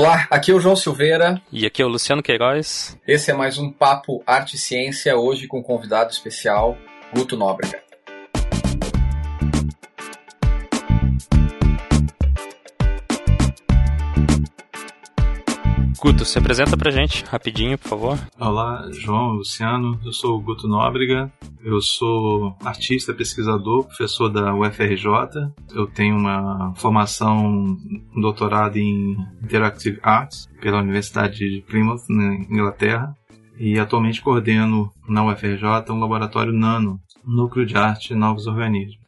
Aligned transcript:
Olá, 0.00 0.26
aqui 0.30 0.50
é 0.50 0.54
o 0.54 0.58
João 0.58 0.74
Silveira. 0.74 1.42
E 1.52 1.66
aqui 1.66 1.82
é 1.82 1.84
o 1.84 1.88
Luciano 1.88 2.22
Queiroz. 2.22 2.96
Esse 3.06 3.30
é 3.30 3.34
mais 3.34 3.58
um 3.58 3.70
Papo 3.70 4.22
Arte 4.26 4.56
e 4.56 4.58
Ciência, 4.58 5.14
hoje 5.14 5.46
com 5.46 5.58
um 5.58 5.62
convidado 5.62 6.10
especial, 6.10 6.74
Guto 7.14 7.36
Nóbrega. 7.36 7.89
Guto, 16.00 16.24
se 16.24 16.38
apresenta 16.38 16.78
pra 16.78 16.90
gente 16.90 17.26
rapidinho, 17.26 17.76
por 17.76 17.88
favor. 17.88 18.18
Olá, 18.38 18.88
João, 18.90 19.32
Luciano. 19.34 20.00
Eu 20.02 20.14
sou 20.14 20.38
o 20.38 20.40
Guto 20.40 20.66
Nóbrega. 20.66 21.30
Eu 21.62 21.82
sou 21.82 22.56
artista, 22.64 23.12
pesquisador, 23.12 23.84
professor 23.84 24.30
da 24.30 24.54
UFRJ. 24.54 25.52
Eu 25.74 25.86
tenho 25.86 26.16
uma 26.16 26.72
formação, 26.74 27.76
um 28.16 28.20
doutorado 28.20 28.78
em 28.78 29.14
Interactive 29.44 29.98
Arts 30.02 30.48
pela 30.58 30.78
Universidade 30.78 31.36
de 31.36 31.60
Plymouth, 31.68 32.04
na 32.08 32.34
Inglaterra. 32.34 33.14
E 33.58 33.78
atualmente 33.78 34.22
coordeno 34.22 34.90
na 35.06 35.22
UFRJ 35.22 35.90
um 35.90 36.00
laboratório 36.00 36.50
nano, 36.50 36.98
Núcleo 37.22 37.66
de 37.66 37.76
Arte 37.76 38.14
e 38.14 38.16
Novos 38.16 38.46
Organismos. 38.46 38.99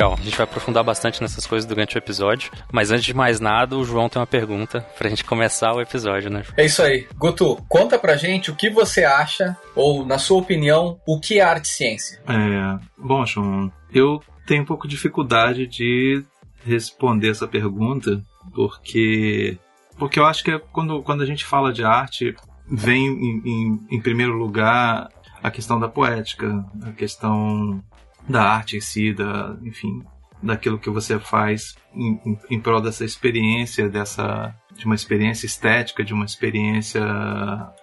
Legal, 0.00 0.16
a 0.18 0.22
gente 0.22 0.34
vai 0.34 0.44
aprofundar 0.44 0.82
bastante 0.82 1.20
nessas 1.20 1.46
coisas 1.46 1.68
durante 1.68 1.94
o 1.94 1.98
episódio. 1.98 2.50
Mas 2.72 2.90
antes 2.90 3.04
de 3.04 3.12
mais 3.12 3.38
nada, 3.38 3.76
o 3.76 3.84
João 3.84 4.08
tem 4.08 4.18
uma 4.18 4.26
pergunta 4.26 4.80
pra 4.96 5.10
gente 5.10 5.22
começar 5.22 5.74
o 5.74 5.80
episódio, 5.82 6.30
né? 6.30 6.42
É 6.56 6.64
isso 6.64 6.82
aí. 6.82 7.06
Guto, 7.16 7.62
conta 7.68 7.98
pra 7.98 8.16
gente 8.16 8.50
o 8.50 8.56
que 8.56 8.70
você 8.70 9.04
acha, 9.04 9.54
ou 9.76 10.06
na 10.06 10.16
sua 10.16 10.38
opinião, 10.38 10.98
o 11.06 11.20
que 11.20 11.38
é 11.38 11.42
arte 11.42 11.66
e 11.66 11.68
ciência? 11.68 12.18
É, 12.26 12.78
bom, 12.96 13.26
João, 13.26 13.70
eu 13.92 14.22
tenho 14.46 14.62
um 14.62 14.64
pouco 14.64 14.88
de 14.88 14.94
dificuldade 14.96 15.66
de 15.66 16.24
responder 16.64 17.32
essa 17.32 17.46
pergunta, 17.46 18.22
porque 18.54 19.58
porque 19.98 20.18
eu 20.18 20.24
acho 20.24 20.42
que 20.42 20.52
é 20.52 20.58
quando, 20.58 21.02
quando 21.02 21.22
a 21.22 21.26
gente 21.26 21.44
fala 21.44 21.74
de 21.74 21.84
arte, 21.84 22.34
vem 22.66 23.06
em, 23.06 23.42
em, 23.44 23.80
em 23.90 24.00
primeiro 24.00 24.32
lugar 24.32 25.10
a 25.42 25.50
questão 25.50 25.78
da 25.78 25.88
poética, 25.88 26.64
a 26.86 26.92
questão 26.92 27.82
da 28.28 28.42
arte 28.42 28.76
em 28.76 28.80
si, 28.80 29.12
da, 29.12 29.56
enfim, 29.62 30.02
daquilo 30.42 30.78
que 30.78 30.90
você 30.90 31.18
faz 31.18 31.74
em, 31.94 32.20
em, 32.24 32.38
em 32.50 32.60
prol 32.60 32.80
dessa 32.80 33.04
experiência, 33.04 33.88
dessa 33.88 34.54
de 34.74 34.86
uma 34.86 34.94
experiência 34.94 35.46
estética, 35.46 36.02
de 36.02 36.14
uma 36.14 36.24
experiência 36.24 37.02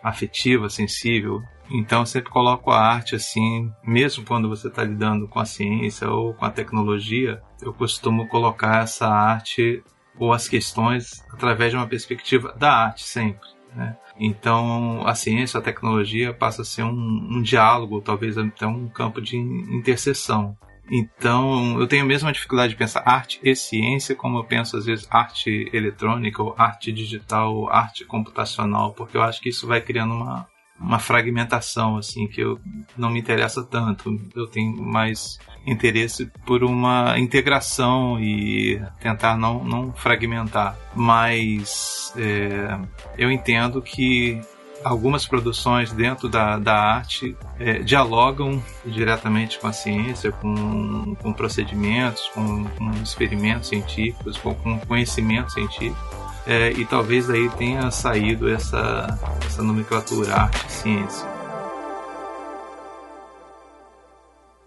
afetiva, 0.02 0.70
sensível. 0.70 1.42
Então 1.70 2.00
eu 2.00 2.06
sempre 2.06 2.32
coloco 2.32 2.72
a 2.72 2.80
arte 2.80 3.16
assim, 3.16 3.72
mesmo 3.84 4.26
quando 4.26 4.50
você 4.50 4.68
está 4.68 4.84
lidando 4.84 5.28
com 5.28 5.40
a 5.40 5.46
ciência 5.46 6.10
ou 6.10 6.34
com 6.34 6.46
a 6.46 6.52
tecnologia, 6.52 7.42
eu 7.62 7.74
costumo 7.74 8.28
colocar 8.28 8.84
essa 8.84 9.08
arte 9.08 9.84
ou 10.18 10.34
as 10.34 10.48
questões 10.48 11.24
através 11.32 11.72
de 11.72 11.78
uma 11.78 11.88
perspectiva 11.88 12.56
da 12.58 12.72
arte 12.72 13.04
sempre. 13.04 13.48
Né? 13.76 13.96
Então, 14.20 15.06
a 15.06 15.14
ciência, 15.14 15.60
a 15.60 15.64
tecnologia 15.64 16.34
passa 16.34 16.62
a 16.62 16.66
ser 16.66 16.84
um, 16.84 17.28
um 17.32 17.42
diálogo, 17.42 18.02
talvez 18.02 18.38
até 18.38 18.66
um 18.66 18.88
campo 18.88 19.22
de 19.22 19.38
interseção. 19.38 20.58
Então, 20.90 21.80
eu 21.80 21.88
tenho 21.88 22.04
a 22.04 22.08
mesma 22.08 22.32
dificuldade 22.32 22.72
de 22.72 22.80
pensar 22.80 23.04
arte 23.06 23.40
e 23.44 23.56
ciência, 23.56 24.16
como 24.16 24.38
eu 24.38 24.44
penso 24.44 24.78
às 24.78 24.86
vezes 24.86 25.08
arte 25.12 25.70
eletrônica, 25.74 26.42
ou 26.42 26.56
arte 26.58 26.92
digital, 26.92 27.54
ou 27.54 27.70
arte 27.70 28.06
computacional, 28.06 28.94
porque 28.94 29.18
eu 29.18 29.22
acho 29.22 29.42
que 29.42 29.50
isso 29.50 29.68
vai 29.68 29.82
criando 29.82 30.14
uma, 30.14 30.48
uma 30.80 31.00
fragmentação, 31.00 31.98
assim, 31.98 32.28
que 32.28 32.42
eu 32.42 32.60
não 32.98 33.10
me 33.10 33.20
interessa 33.20 33.64
tanto. 33.64 34.20
Eu 34.36 34.48
tenho 34.48 34.82
mais 34.82 35.40
interesse 35.66 36.32
por 36.46 36.64
uma 36.64 37.18
integração 37.20 38.20
e 38.20 38.82
tentar 39.00 39.38
não, 39.38 39.64
não 39.64 39.92
fragmentar. 39.94 40.78
Mas 40.96 42.14
é, 42.16 42.80
eu 43.18 43.32
entendo 43.32 43.82
que 43.82 44.40
algumas 44.84 45.26
produções 45.26 45.92
dentro 45.92 46.30
da, 46.30 46.58
da 46.58 46.76
arte 46.76 47.36
é, 47.60 47.80
dialogam 47.80 48.64
diretamente 48.86 49.60
com 49.60 49.68
a 49.68 49.74
ciência, 49.74 50.32
com, 50.32 51.16
com 51.16 51.34
procedimentos, 51.34 52.30
com, 52.34 52.64
com 52.64 52.92
experimentos 53.04 53.68
científicos, 53.70 54.38
com, 54.38 54.54
com 54.56 54.80
conhecimento 54.80 55.52
científico. 55.52 56.27
É, 56.48 56.72
e 56.72 56.86
talvez 56.86 57.30
aí 57.30 57.50
tenha 57.58 57.92
saído 57.92 58.50
essa, 58.50 59.08
essa 59.46 59.62
nomenclatura 59.62 60.34
arte-ciência. 60.34 61.38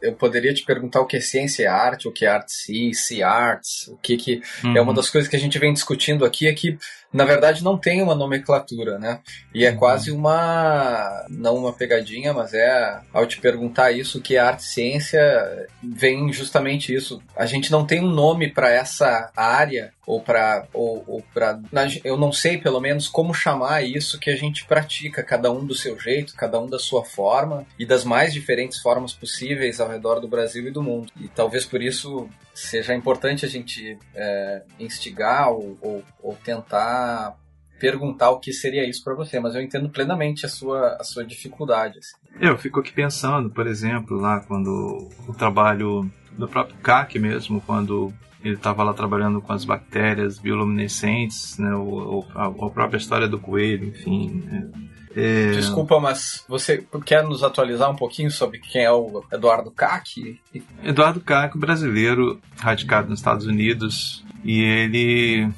eu 0.03 0.15
poderia 0.15 0.53
te 0.55 0.65
perguntar 0.65 1.01
o 1.01 1.07
que 1.07 1.17
é 1.17 1.21
ciência 1.21 1.65
e 1.65 1.67
arte, 1.67 2.09
o 2.09 2.13
que 2.13 2.25
é 2.25 2.29
arte 2.29 2.95
se 2.95 3.23
arts, 3.23 3.89
o 3.89 3.97
que 3.99 4.17
que 4.17 4.43
é 4.65 4.81
uma 4.81 4.89
uhum. 4.89 4.95
das 4.95 5.11
coisas 5.11 5.29
que 5.29 5.37
a 5.37 5.39
gente 5.39 5.59
vem 5.59 5.73
discutindo 5.73 6.25
aqui 6.25 6.49
é 6.49 6.53
que 6.53 6.79
na 7.12 7.25
verdade 7.25 7.65
não 7.65 7.76
tem 7.76 8.03
uma 8.03 8.15
nomenclatura, 8.15 8.98
né? 8.98 9.21
E 9.53 9.65
é 9.65 9.71
uhum. 9.71 9.76
quase 9.76 10.12
uma 10.12 11.26
não 11.28 11.56
uma 11.56 11.72
pegadinha, 11.72 12.32
mas 12.32 12.54
é 12.54 13.00
ao 13.12 13.26
te 13.26 13.41
perguntar 13.41 13.91
isso 13.91 14.19
o 14.19 14.21
que 14.21 14.37
é 14.37 14.38
arte 14.38 14.60
e 14.60 14.65
ciência 14.65 15.69
vem 15.82 16.32
justamente 16.32 16.94
isso. 16.94 17.20
A 17.37 17.47
gente 17.47 17.70
não 17.70 17.84
tem 17.84 18.00
um 18.00 18.10
nome 18.10 18.49
para 18.49 18.70
essa 18.70 19.31
área 19.37 19.93
ou 20.06 20.20
para 20.20 20.66
ou, 20.72 21.04
ou 21.06 21.25
para 21.34 21.60
eu 22.04 22.16
não 22.16 22.32
sei 22.32 22.59
pelo 22.59 22.81
menos 22.81 23.09
como 23.09 23.34
chamar 23.34 23.82
isso 23.82 24.19
que 24.19 24.31
a 24.31 24.37
gente 24.37 24.65
pratica, 24.65 25.22
cada 25.22 25.50
um 25.50 25.65
do 25.65 25.75
seu 25.75 25.99
jeito, 25.99 26.34
cada 26.37 26.60
um 26.60 26.69
da 26.69 26.78
sua 26.78 27.04
forma 27.04 27.66
e 27.78 27.84
das 27.84 28.04
mais 28.04 28.32
diferentes 28.32 28.78
formas 28.78 29.12
possíveis 29.12 29.81
ao 29.81 29.88
redor 29.88 30.20
do 30.20 30.28
Brasil 30.28 30.66
e 30.69 30.70
do 30.70 30.82
mundo. 30.82 31.12
E 31.20 31.28
talvez 31.28 31.65
por 31.65 31.82
isso 31.82 32.28
seja 32.60 32.94
importante 32.94 33.44
a 33.44 33.48
gente 33.48 33.98
é, 34.15 34.62
instigar 34.78 35.50
ou, 35.50 35.78
ou, 35.81 36.04
ou 36.22 36.34
tentar 36.37 37.37
perguntar 37.78 38.31
o 38.31 38.38
que 38.38 38.53
seria 38.53 38.87
isso 38.88 39.03
para 39.03 39.15
você, 39.15 39.41
mas 39.41 39.54
eu 39.54 39.62
entendo 39.62 39.88
plenamente 39.88 40.44
a 40.44 40.48
sua, 40.48 40.97
a 41.00 41.04
sua 41.04 41.25
dificuldade. 41.25 41.99
Assim. 41.99 42.15
Eu 42.38 42.59
fico 42.59 42.78
aqui 42.78 42.93
pensando, 42.93 43.49
por 43.49 43.66
exemplo, 43.66 44.19
lá 44.19 44.41
quando 44.41 45.09
o 45.26 45.32
trabalho 45.32 46.09
do 46.32 46.47
próprio 46.47 46.76
CAC 46.78 47.19
mesmo, 47.19 47.60
quando 47.62 48.12
ele 48.44 48.54
estava 48.54 48.82
lá 48.82 48.93
trabalhando 48.93 49.41
com 49.41 49.53
as 49.53 49.65
bactérias 49.65 50.38
bioluminescentes, 50.38 51.59
né, 51.59 51.75
ou, 51.75 52.26
a, 52.34 52.47
a, 52.47 52.70
própria 52.70 52.99
história 52.99 53.26
do 53.26 53.38
coelho, 53.38 53.88
enfim. 53.88 54.43
Né, 54.44 54.70
é... 55.15 55.53
Desculpa, 55.53 55.98
mas 55.98 56.44
você 56.48 56.84
quer 57.04 57.25
nos 57.25 57.43
atualizar 57.43 57.91
um 57.91 57.97
pouquinho 57.97 58.31
sobre 58.31 58.59
quem 58.59 58.84
é 58.84 58.93
o 58.93 59.25
Eduardo 59.32 59.71
Cac? 59.71 60.38
Eduardo 60.84 61.21
Cac, 61.21 61.56
brasileiro, 61.59 62.41
radicado 62.59 63.09
nos 63.09 63.19
Estados 63.19 63.47
Unidos, 63.47 64.25
e 64.44 64.62
ele 64.62 65.50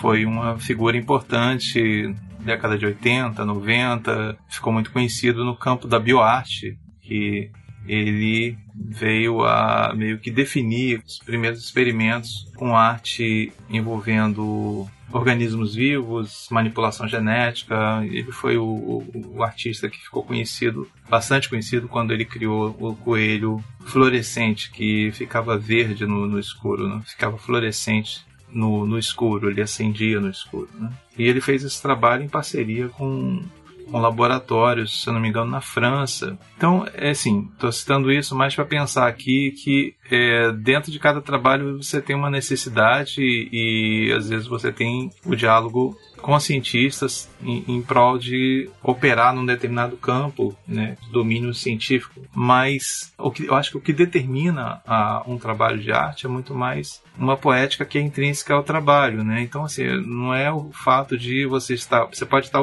foi 0.00 0.24
uma 0.24 0.58
figura 0.58 0.96
importante 0.96 2.14
década 2.40 2.76
de 2.76 2.84
80, 2.84 3.44
90, 3.44 4.36
ficou 4.48 4.72
muito 4.72 4.90
conhecido 4.90 5.44
no 5.44 5.56
campo 5.56 5.86
da 5.86 5.98
bioarte, 5.98 6.76
que 7.00 7.50
ele 7.86 8.56
veio 8.74 9.44
a 9.44 9.92
meio 9.94 10.18
que 10.18 10.30
definir 10.30 11.02
os 11.06 11.18
primeiros 11.18 11.60
experimentos 11.60 12.48
com 12.56 12.76
arte 12.76 13.52
envolvendo 13.68 14.88
organismos 15.12 15.74
vivos, 15.74 16.48
manipulação 16.50 17.06
genética. 17.06 18.04
Ele 18.04 18.32
foi 18.32 18.56
o, 18.56 18.64
o, 18.64 19.34
o, 19.36 19.42
artista 19.42 19.88
que 19.88 19.98
ficou 19.98 20.22
conhecido, 20.22 20.88
bastante 21.08 21.48
conhecido, 21.48 21.88
quando 21.88 22.12
ele 22.12 22.24
criou 22.24 22.76
o 22.78 22.94
coelho 22.96 23.62
fluorescente, 23.84 24.70
que 24.70 25.10
ficava 25.12 25.58
verde 25.58 26.06
no, 26.06 26.26
no 26.26 26.38
escuro, 26.38 26.88
né? 26.88 27.02
ficava 27.06 27.36
fluorescente 27.36 28.24
no, 28.50 28.86
no 28.86 28.98
escuro, 28.98 29.50
ele 29.50 29.62
acendia 29.62 30.20
no 30.20 30.30
escuro. 30.30 30.68
Né? 30.74 30.90
E 31.18 31.24
ele 31.24 31.40
fez 31.40 31.64
esse 31.64 31.80
trabalho 31.80 32.22
em 32.22 32.28
parceria 32.28 32.88
com 32.88 33.42
com 33.90 34.00
laboratórios, 34.00 35.02
se 35.02 35.08
eu 35.08 35.12
não 35.12 35.20
me 35.20 35.28
engano, 35.28 35.50
na 35.50 35.60
França. 35.60 36.38
Então, 36.56 36.86
é 36.94 37.10
assim, 37.10 37.48
estou 37.52 37.70
citando 37.70 38.10
isso 38.10 38.34
mais 38.34 38.54
para 38.54 38.64
pensar 38.64 39.06
aqui 39.06 39.52
que 39.52 39.94
é, 40.10 40.52
dentro 40.52 40.90
de 40.90 40.98
cada 40.98 41.20
trabalho 41.20 41.82
você 41.82 42.00
tem 42.00 42.14
uma 42.14 42.30
necessidade 42.30 43.20
e, 43.20 44.08
e 44.08 44.12
às 44.12 44.28
vezes 44.28 44.46
você 44.46 44.72
tem 44.72 45.10
o 45.24 45.34
diálogo 45.34 45.96
com 46.22 46.34
os 46.34 46.44
cientistas 46.44 47.28
em, 47.42 47.64
em 47.66 47.82
prol 47.82 48.16
de 48.16 48.70
operar 48.82 49.34
num 49.34 49.44
determinado 49.44 49.96
campo, 49.96 50.56
né, 50.66 50.96
domínio 51.10 51.52
científico. 51.52 52.22
Mas 52.32 53.12
o 53.18 53.30
que, 53.30 53.44
eu 53.46 53.54
acho 53.54 53.72
que 53.72 53.76
o 53.76 53.80
que 53.80 53.92
determina 53.92 54.80
a, 54.86 55.22
um 55.26 55.36
trabalho 55.36 55.78
de 55.78 55.90
arte 55.92 56.24
é 56.24 56.28
muito 56.28 56.54
mais 56.54 57.01
uma 57.18 57.36
poética 57.36 57.84
que 57.84 57.98
é 57.98 58.00
intrínseca 58.00 58.54
ao 58.54 58.62
trabalho, 58.62 59.22
né? 59.22 59.42
Então, 59.42 59.64
assim, 59.64 59.84
não 60.06 60.34
é 60.34 60.50
o 60.50 60.70
fato 60.72 61.16
de 61.16 61.46
você 61.46 61.74
estar, 61.74 62.04
você 62.06 62.24
pode 62.24 62.46
estar 62.46 62.62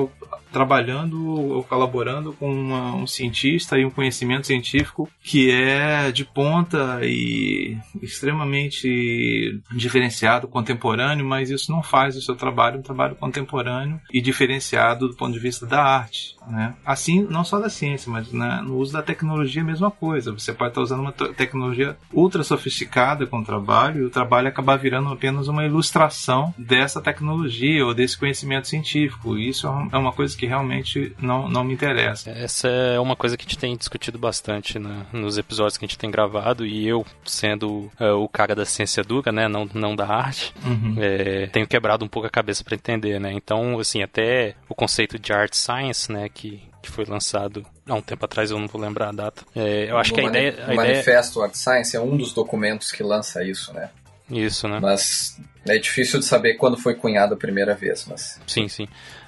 trabalhando 0.51 1.27
ou 1.27 1.63
colaborando 1.63 2.33
com 2.33 2.51
uma, 2.51 2.95
um 2.95 3.05
cientista 3.05 3.77
e 3.77 3.85
um 3.85 3.89
conhecimento 3.89 4.47
científico 4.47 5.09
que 5.21 5.51
é 5.51 6.11
de 6.11 6.25
ponta 6.25 6.99
e 7.03 7.77
extremamente 8.01 9.61
diferenciado, 9.71 10.47
contemporâneo, 10.47 11.25
mas 11.25 11.49
isso 11.49 11.71
não 11.71 11.83
faz 11.83 12.15
o 12.15 12.21
seu 12.21 12.35
trabalho 12.35 12.79
um 12.79 12.83
trabalho 12.83 13.15
contemporâneo 13.15 13.99
e 14.11 14.21
diferenciado 14.21 15.07
do 15.07 15.15
ponto 15.15 15.33
de 15.33 15.39
vista 15.39 15.65
da 15.65 15.83
arte. 15.83 16.35
Né? 16.49 16.73
Assim, 16.85 17.27
não 17.29 17.43
só 17.43 17.59
da 17.59 17.69
ciência, 17.69 18.11
mas 18.11 18.31
né, 18.31 18.61
no 18.63 18.77
uso 18.77 18.93
da 18.93 19.01
tecnologia, 19.01 19.61
a 19.61 19.65
mesma 19.65 19.91
coisa. 19.91 20.31
Você 20.31 20.51
pode 20.53 20.71
estar 20.71 20.81
usando 20.81 21.01
uma 21.01 21.11
tecnologia 21.11 21.95
ultra 22.11 22.43
sofisticada 22.43 23.27
com 23.27 23.39
o 23.39 23.45
trabalho 23.45 24.03
e 24.03 24.05
o 24.05 24.09
trabalho 24.09 24.47
acabar 24.47 24.77
virando 24.77 25.09
apenas 25.09 25.47
uma 25.47 25.65
ilustração 25.65 26.53
dessa 26.57 27.01
tecnologia 27.01 27.85
ou 27.85 27.93
desse 27.93 28.17
conhecimento 28.17 28.67
científico. 28.67 29.37
E 29.37 29.49
isso 29.49 29.67
é 29.91 29.97
uma 29.97 30.11
coisa 30.11 30.35
que 30.35 30.45
realmente 30.45 31.13
não, 31.19 31.47
não 31.47 31.63
me 31.63 31.73
interessa. 31.73 32.31
Essa 32.31 32.67
é 32.67 32.99
uma 32.99 33.15
coisa 33.15 33.37
que 33.37 33.43
a 33.43 33.47
gente 33.47 33.57
tem 33.57 33.75
discutido 33.75 34.17
bastante 34.17 34.79
né, 34.79 35.05
nos 35.13 35.37
episódios 35.37 35.77
que 35.77 35.85
a 35.85 35.87
gente 35.87 35.97
tem 35.97 36.09
gravado 36.09 36.65
e 36.65 36.87
eu, 36.87 37.05
sendo 37.25 37.91
uh, 37.99 38.15
o 38.17 38.27
cara 38.27 38.55
da 38.55 38.65
ciência 38.65 39.03
dura, 39.03 39.31
né, 39.31 39.47
não, 39.47 39.69
não 39.73 39.95
da 39.95 40.07
arte, 40.07 40.53
uhum. 40.65 40.95
é, 40.97 41.47
tenho 41.47 41.67
quebrado 41.67 42.03
um 42.03 42.07
pouco 42.07 42.27
a 42.27 42.31
cabeça 42.31 42.63
para 42.63 42.75
entender, 42.75 43.19
né? 43.19 43.31
Então, 43.33 43.79
assim, 43.79 44.01
até 44.01 44.55
o 44.67 44.75
conceito 44.75 45.19
de 45.19 45.31
art 45.33 45.53
science, 45.53 46.11
né, 46.11 46.29
que, 46.39 46.61
que 46.81 46.89
foi 46.89 47.03
lançado 47.03 47.65
há 47.85 47.93
um 47.93 48.01
tempo 48.01 48.23
atrás, 48.23 48.49
eu 48.49 48.57
não 48.57 48.67
vou 48.67 48.79
lembrar 48.79 49.09
a 49.09 49.11
data. 49.11 49.43
É, 49.53 49.91
eu 49.91 49.97
acho 49.97 50.13
que 50.13 50.21
a 50.21 50.23
ideia. 50.23 50.51
A 50.51 50.69
o 50.69 50.73
ideia... 50.73 50.75
Manifesto 50.75 51.41
Art 51.41 51.53
Science 51.53 51.97
é 51.97 51.99
um 51.99 52.15
dos 52.15 52.31
documentos 52.31 52.93
que 52.93 53.03
lança 53.03 53.43
isso, 53.43 53.73
né? 53.73 53.89
Isso, 54.31 54.67
né? 54.67 54.79
Mas 54.79 55.37
é 55.67 55.77
difícil 55.77 56.19
de 56.19 56.25
saber 56.25 56.53
quando 56.53 56.77
foi 56.77 56.95
cunhado 56.95 57.33
a 57.33 57.37
primeira 57.37 57.75
vez, 57.75 58.05
mas. 58.07 58.39
Sim, 58.47 58.69
sim. 58.69 58.87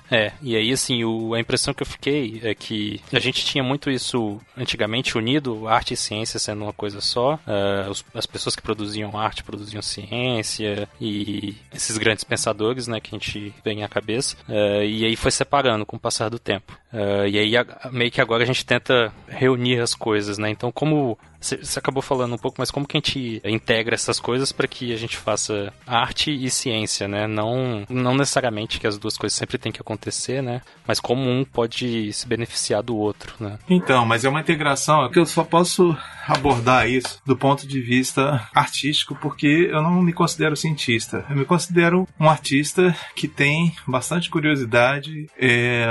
É, 0.10 0.34
e 0.42 0.58
aí 0.58 0.74
assim, 0.74 1.06
o, 1.06 1.34
a 1.34 1.40
impressão 1.40 1.74
que 1.74 1.81
eu 1.81 1.88
fiquei 1.88 2.42
é 2.44 2.54
que 2.54 3.02
a 3.13 3.19
gente 3.19 3.46
tinha 3.46 3.63
muito 3.63 3.90
isso 3.90 4.42
antigamente 4.58 5.18
unido, 5.18 5.69
arte 5.69 5.94
e 5.94 5.98
ciência 5.98 6.38
sendo 6.38 6.63
uma 6.63 6.74
coisa 6.74 7.00
só. 7.00 7.36
Uh, 7.36 7.90
os, 7.90 8.04
as 8.13 8.25
pessoas 8.25 8.54
que 8.56 8.62
produziam 8.62 9.18
arte 9.18 9.42
produziam 9.42 9.81
ciência 9.81 10.88
e 11.00 11.56
esses 11.74 11.98
grandes 11.98 12.25
pensadores, 12.25 12.88
né, 12.88 13.00
que 13.00 13.16
a 13.16 13.18
gente 13.18 13.54
vem 13.63 13.86
à 13.86 13.88
cabeça. 13.88 14.36
Uh, 14.50 14.84
e 14.84 15.06
aí 15.06 15.16
foi 15.16 15.31
separando 15.31 15.86
com 15.86 15.96
o 15.96 16.00
passar 16.00 16.30
do 16.30 16.38
tempo. 16.38 16.81
Uh, 16.93 17.27
e 17.27 17.39
aí 17.39 17.53
meio 17.91 18.11
que 18.11 18.19
agora 18.19 18.43
a 18.43 18.45
gente 18.45 18.65
tenta 18.65 19.13
reunir 19.27 19.79
as 19.79 19.95
coisas, 19.95 20.38
né? 20.38 20.49
Então 20.49 20.71
como 20.71 21.17
você 21.41 21.79
acabou 21.79 22.03
falando 22.03 22.35
um 22.35 22.38
pouco, 22.38 22.57
mas 22.59 22.69
como 22.69 22.85
que 22.85 22.95
a 22.95 22.99
gente 22.99 23.41
integra 23.43 23.95
essas 23.95 24.19
coisas 24.19 24.51
para 24.51 24.67
que 24.67 24.93
a 24.93 24.97
gente 24.97 25.17
faça 25.17 25.73
arte 25.88 26.31
e 26.31 26.49
ciência, 26.51 27.07
né? 27.07 27.25
Não, 27.25 27.83
não 27.89 28.15
necessariamente 28.15 28.79
que 28.79 28.85
as 28.85 28.97
duas 28.97 29.17
coisas 29.17 29.38
sempre 29.38 29.57
têm 29.57 29.71
que 29.71 29.81
acontecer, 29.81 30.43
né? 30.43 30.61
Mas 30.85 30.99
como 30.99 31.27
um 31.29 31.43
pode 31.43 32.13
se 32.13 32.27
beneficiar 32.27 32.83
do 32.83 32.95
outro, 32.95 33.33
né? 33.39 33.57
Então, 33.67 34.05
mas 34.05 34.23
é 34.23 34.29
uma 34.29 34.41
integração, 34.41 35.03
é 35.03 35.09
que 35.09 35.17
eu 35.17 35.25
só 35.25 35.43
posso 35.43 35.97
abordar 36.27 36.88
isso 36.88 37.19
do 37.25 37.35
ponto 37.35 37.67
de 37.67 37.81
vista 37.81 38.47
artístico, 38.53 39.15
porque 39.15 39.69
eu 39.71 39.81
não 39.81 40.01
me 40.01 40.13
considero 40.13 40.55
cientista. 40.55 41.25
Eu 41.27 41.35
me 41.35 41.45
considero 41.45 42.07
um 42.19 42.29
artista 42.29 42.95
que 43.15 43.27
tem 43.27 43.75
bastante 43.88 44.29
curiosidade, 44.29 45.27
é, 45.39 45.88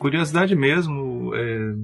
curiosidade 0.00 0.56
mesmo, 0.56 1.34
é, 1.34 1.74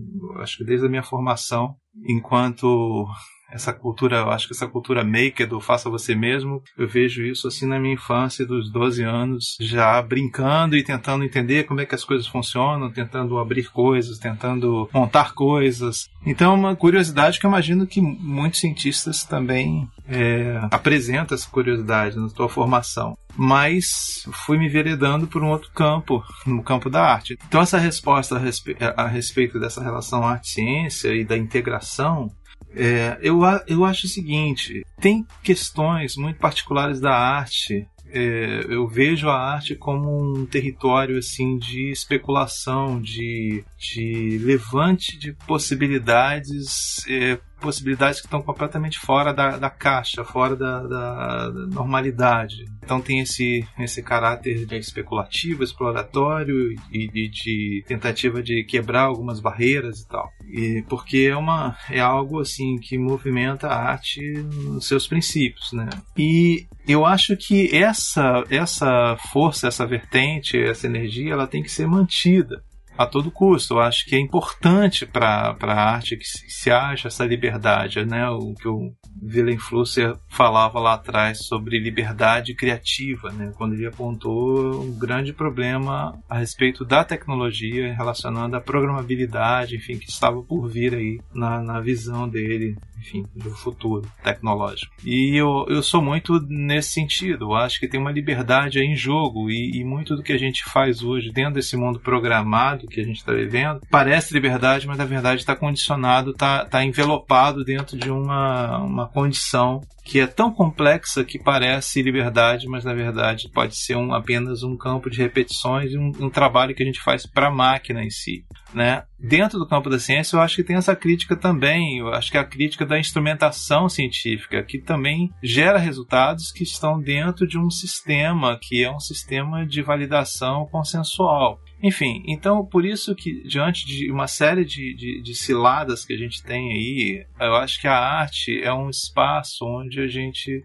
acho 0.43 0.57
que 0.57 0.65
desde 0.65 0.87
a 0.87 0.89
minha 0.89 1.03
formação, 1.03 1.77
enquanto 2.03 3.07
essa 3.51 3.73
cultura, 3.73 4.19
eu 4.19 4.31
acho 4.31 4.49
que 4.49 4.55
essa 4.55 4.67
cultura 4.67 5.05
maker 5.05 5.49
do 5.49 5.61
faça 5.61 5.89
você 5.89 6.15
mesmo, 6.15 6.63
eu 6.77 6.87
vejo 6.87 7.23
isso 7.23 7.47
assim 7.47 7.67
na 7.67 7.79
minha 7.79 7.95
infância, 7.95 8.45
dos 8.45 8.71
12 8.71 9.03
anos, 9.03 9.57
já 9.61 10.01
brincando 10.03 10.77
e 10.77 10.83
tentando 10.83 11.25
entender 11.25 11.65
como 11.65 11.81
é 11.81 11.87
que 11.87 11.95
as 11.95 12.05
coisas 12.05 12.27
funcionam, 12.27 12.91
tentando 12.91 13.39
abrir 13.39 13.71
coisas, 13.71 14.19
tentando 14.19 14.89
montar 14.93 15.35
coisas. 15.35 16.09
Então, 16.25 16.53
é 16.53 16.55
uma 16.55 16.77
curiosidade 16.77 17.39
que 17.39 17.47
eu 17.47 17.51
imagino 17.51 17.87
que 17.87 18.01
muitos 18.01 18.61
cientistas 18.61 19.25
também 19.25 19.89
é, 20.09 20.61
apresentam 20.71 21.35
essa 21.35 21.49
curiosidade 21.49 22.17
na 22.17 22.29
sua 22.29 22.49
formação. 22.49 23.17
Mas 23.37 24.27
fui 24.33 24.59
me 24.59 24.69
veredando 24.69 25.27
por 25.27 25.43
um 25.43 25.51
outro 25.51 25.71
campo, 25.73 26.25
no 26.47 26.63
campo 26.63 26.89
da 26.89 27.03
arte. 27.03 27.39
Então, 27.47 27.61
essa 27.61 27.79
resposta 27.79 28.37
a, 28.37 28.39
respe 28.39 28.77
a 28.81 29.07
respeito 29.07 29.61
dessa 29.61 29.83
relação 29.83 30.27
arte-ciência 30.27 31.15
e 31.15 31.25
da 31.25 31.37
integração 31.37 32.31
é, 32.77 33.19
eu, 33.23 33.41
eu 33.67 33.85
acho 33.85 34.07
o 34.07 34.11
seguinte: 34.11 34.85
tem 35.01 35.27
questões 35.43 36.17
muito 36.17 36.39
particulares 36.39 37.01
da 37.01 37.13
arte. 37.13 37.87
É, 38.09 38.65
eu 38.69 38.87
vejo 38.87 39.29
a 39.29 39.37
arte 39.37 39.75
como 39.75 40.09
um 40.09 40.47
território 40.47 41.19
assim 41.19 41.59
de 41.59 41.91
especulação, 41.91 43.01
de, 43.01 43.65
de 43.77 44.39
levante 44.43 45.19
de 45.19 45.33
possibilidades 45.33 47.05
é, 47.09 47.37
possibilidades 47.61 48.21
que 48.21 48.27
estão 48.27 48.43
completamente 48.43 48.99
fora 48.99 49.33
da, 49.33 49.57
da 49.57 49.71
caixa, 49.71 50.25
fora 50.25 50.55
da, 50.55 50.83
da, 50.83 51.51
da, 51.51 51.67
normalidade. 51.67 52.65
Então 52.83 53.01
tem 53.01 53.21
esse, 53.21 53.67
esse 53.79 54.03
caráter 54.03 54.73
especulativo, 54.75 55.65
exploratório 55.65 56.73
e 56.93 57.09
de, 57.09 57.29
de, 57.29 57.85
tentativa 57.87 58.43
de 58.43 58.63
quebrar 58.65 59.03
algumas 59.03 59.41
barreiras 59.41 60.01
e 60.01 60.09
tal. 60.09 60.31
E 60.49 60.83
porque 60.89 61.29
é 61.31 61.37
uma 61.37 61.77
é 61.91 62.01
algo 62.01 62.41
assim 62.41 62.79
que 62.79 62.97
movimenta 62.97 63.69
a 63.69 63.91
arte 63.91 64.21
nos 64.43 64.87
seus 64.87 65.07
princípios, 65.07 65.73
né? 65.73 65.89
E 66.17 66.67
eu 66.87 67.05
acho 67.05 67.37
que 67.37 67.75
essa 67.75 68.45
essa 68.49 69.17
força, 69.33 69.69
essa 69.69 69.87
vertente, 69.87 70.59
essa 70.59 70.87
energia, 70.87 71.33
ela 71.33 71.47
tem 71.47 71.63
que 71.63 71.71
ser 71.71 71.87
mantida 71.87 72.63
a 72.97 73.07
todo 73.07 73.31
custo. 73.31 73.75
Eu 73.75 73.81
acho 73.81 74.07
que 74.07 74.15
é 74.15 74.19
importante 74.19 75.05
para 75.05 75.57
a 75.61 75.91
arte 75.95 76.17
que 76.17 76.25
se, 76.25 76.49
se 76.49 76.71
essa 76.71 77.25
liberdade, 77.25 78.05
né? 78.05 78.29
O 78.31 78.55
que 78.55 78.69
o 78.69 78.93
Willem 79.23 79.59
Flusser 79.59 80.17
falava 80.29 80.79
lá 80.79 80.95
atrás 80.95 81.39
sobre 81.47 81.79
liberdade 81.79 82.55
criativa, 82.55 83.31
né? 83.33 83.53
Quando 83.57 83.75
ele 83.75 83.87
apontou 83.87 84.83
um 84.83 84.99
grande 84.99 85.33
problema 85.33 86.19
a 86.29 86.39
respeito 86.39 86.85
da 86.85 87.05
tecnologia 87.05 87.95
relacionada 87.95 88.57
à 88.57 88.61
programabilidade, 88.61 89.77
enfim, 89.77 89.99
que 89.99 90.09
estava 90.09 90.43
por 90.43 90.69
vir 90.69 90.95
aí 90.95 91.21
na, 91.35 91.63
na 91.63 91.81
visão 91.81 92.29
dele 92.29 92.77
enfim, 92.99 93.25
do 93.35 93.51
futuro 93.51 94.09
tecnológico. 94.23 94.93
E 95.05 95.37
eu, 95.37 95.67
eu 95.69 95.83
sou 95.83 96.03
muito 96.03 96.41
nesse 96.49 96.91
sentido. 96.91 97.47
Eu 97.47 97.55
acho 97.55 97.79
que 97.79 97.89
tem 97.89 98.01
uma 98.01 98.11
liberdade 98.11 98.79
aí 98.79 98.87
em 98.87 98.97
jogo 98.97 99.51
e, 99.51 99.79
e 99.79 99.85
muito 99.85 100.17
do 100.17 100.23
que 100.23 100.33
a 100.33 100.39
gente 100.39 100.65
faz 100.65 101.03
hoje 101.03 101.31
dentro 101.31 101.55
desse 101.55 101.77
mundo 101.77 102.01
programado 102.01 102.87
que 102.87 103.01
a 103.01 103.05
gente 103.05 103.19
está 103.19 103.33
vivendo 103.33 103.81
parece 103.91 104.35
liberdade, 104.35 104.87
mas 104.87 104.99
na 104.99 105.05
verdade 105.05 105.41
está 105.41 105.55
condicionado, 105.55 106.31
está 106.31 106.65
tá 106.65 106.85
envelopado 106.85 107.65
dentro 107.65 107.97
de 107.97 108.11
uma, 108.11 108.79
uma 108.79 109.06
condição 109.07 109.81
que 110.05 110.21
é 110.21 110.27
tão 110.27 110.53
complexa 110.53 111.25
que 111.25 111.39
parece 111.39 112.01
liberdade, 112.01 112.69
mas 112.69 112.85
na 112.85 112.95
verdade 112.95 113.51
pode 113.53 113.77
ser 113.77 113.97
um, 113.97 114.15
apenas 114.15 114.63
um 114.63 114.77
campo 114.77 115.11
de 115.11 115.19
repetições 115.19 115.93
e 115.93 115.99
um, 115.99 116.13
um 116.21 116.31
trabalho 116.31 116.75
que 116.75 116.83
a 116.83 116.87
gente 116.87 117.01
faz 117.01 117.27
para 117.27 117.49
a 117.49 117.51
máquina 117.51 118.05
em 118.05 118.11
si. 118.11 118.45
Né? 118.73 119.03
Dentro 119.19 119.59
do 119.59 119.67
campo 119.67 119.89
da 119.89 119.99
ciência, 119.99 120.37
eu 120.37 120.41
acho 120.41 120.57
que 120.57 120.65
tem 120.65 120.77
essa 120.77 120.95
crítica 120.95 121.35
também. 121.35 121.99
Eu 121.99 122.09
acho 122.09 122.31
que 122.31 122.37
é 122.37 122.41
a 122.41 122.45
crítica 122.45 122.85
da 122.85 122.99
instrumentação 122.99 123.89
científica, 123.89 124.63
que 124.63 124.79
também 124.79 125.33
gera 125.43 125.79
resultados 125.79 126.53
que 126.53 126.63
estão 126.63 127.01
dentro 127.01 127.47
de 127.47 127.59
um 127.59 127.71
sistema 127.71 128.59
que 128.61 128.85
é 128.85 128.91
um 128.91 129.01
sistema 129.01 129.67
de 129.67 129.83
validação 129.83 130.67
consensual. 130.67 131.61
Enfim, 131.83 132.23
então 132.27 132.65
por 132.65 132.85
isso 132.85 133.15
que 133.15 133.43
diante 133.43 133.87
de 133.87 134.11
uma 134.11 134.27
série 134.27 134.65
de, 134.65 134.95
de, 134.95 135.23
de, 135.23 135.35
ciladas 135.35 136.07
que 136.07 136.15
a 136.15 136.17
gente 136.17 136.43
tem 136.43 136.73
aí, 136.73 137.27
eu 137.39 137.55
acho 137.57 137.81
que 137.81 137.87
a 137.87 137.99
arte 137.99 138.63
é 138.63 138.73
um 138.73 138.89
espaço 138.89 139.65
onde 139.65 140.01
a 140.01 140.07
gente 140.07 140.65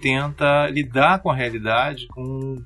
tenta 0.00 0.66
lidar 0.68 1.20
com 1.20 1.30
a 1.30 1.34
realidade, 1.34 2.06
com 2.08 2.56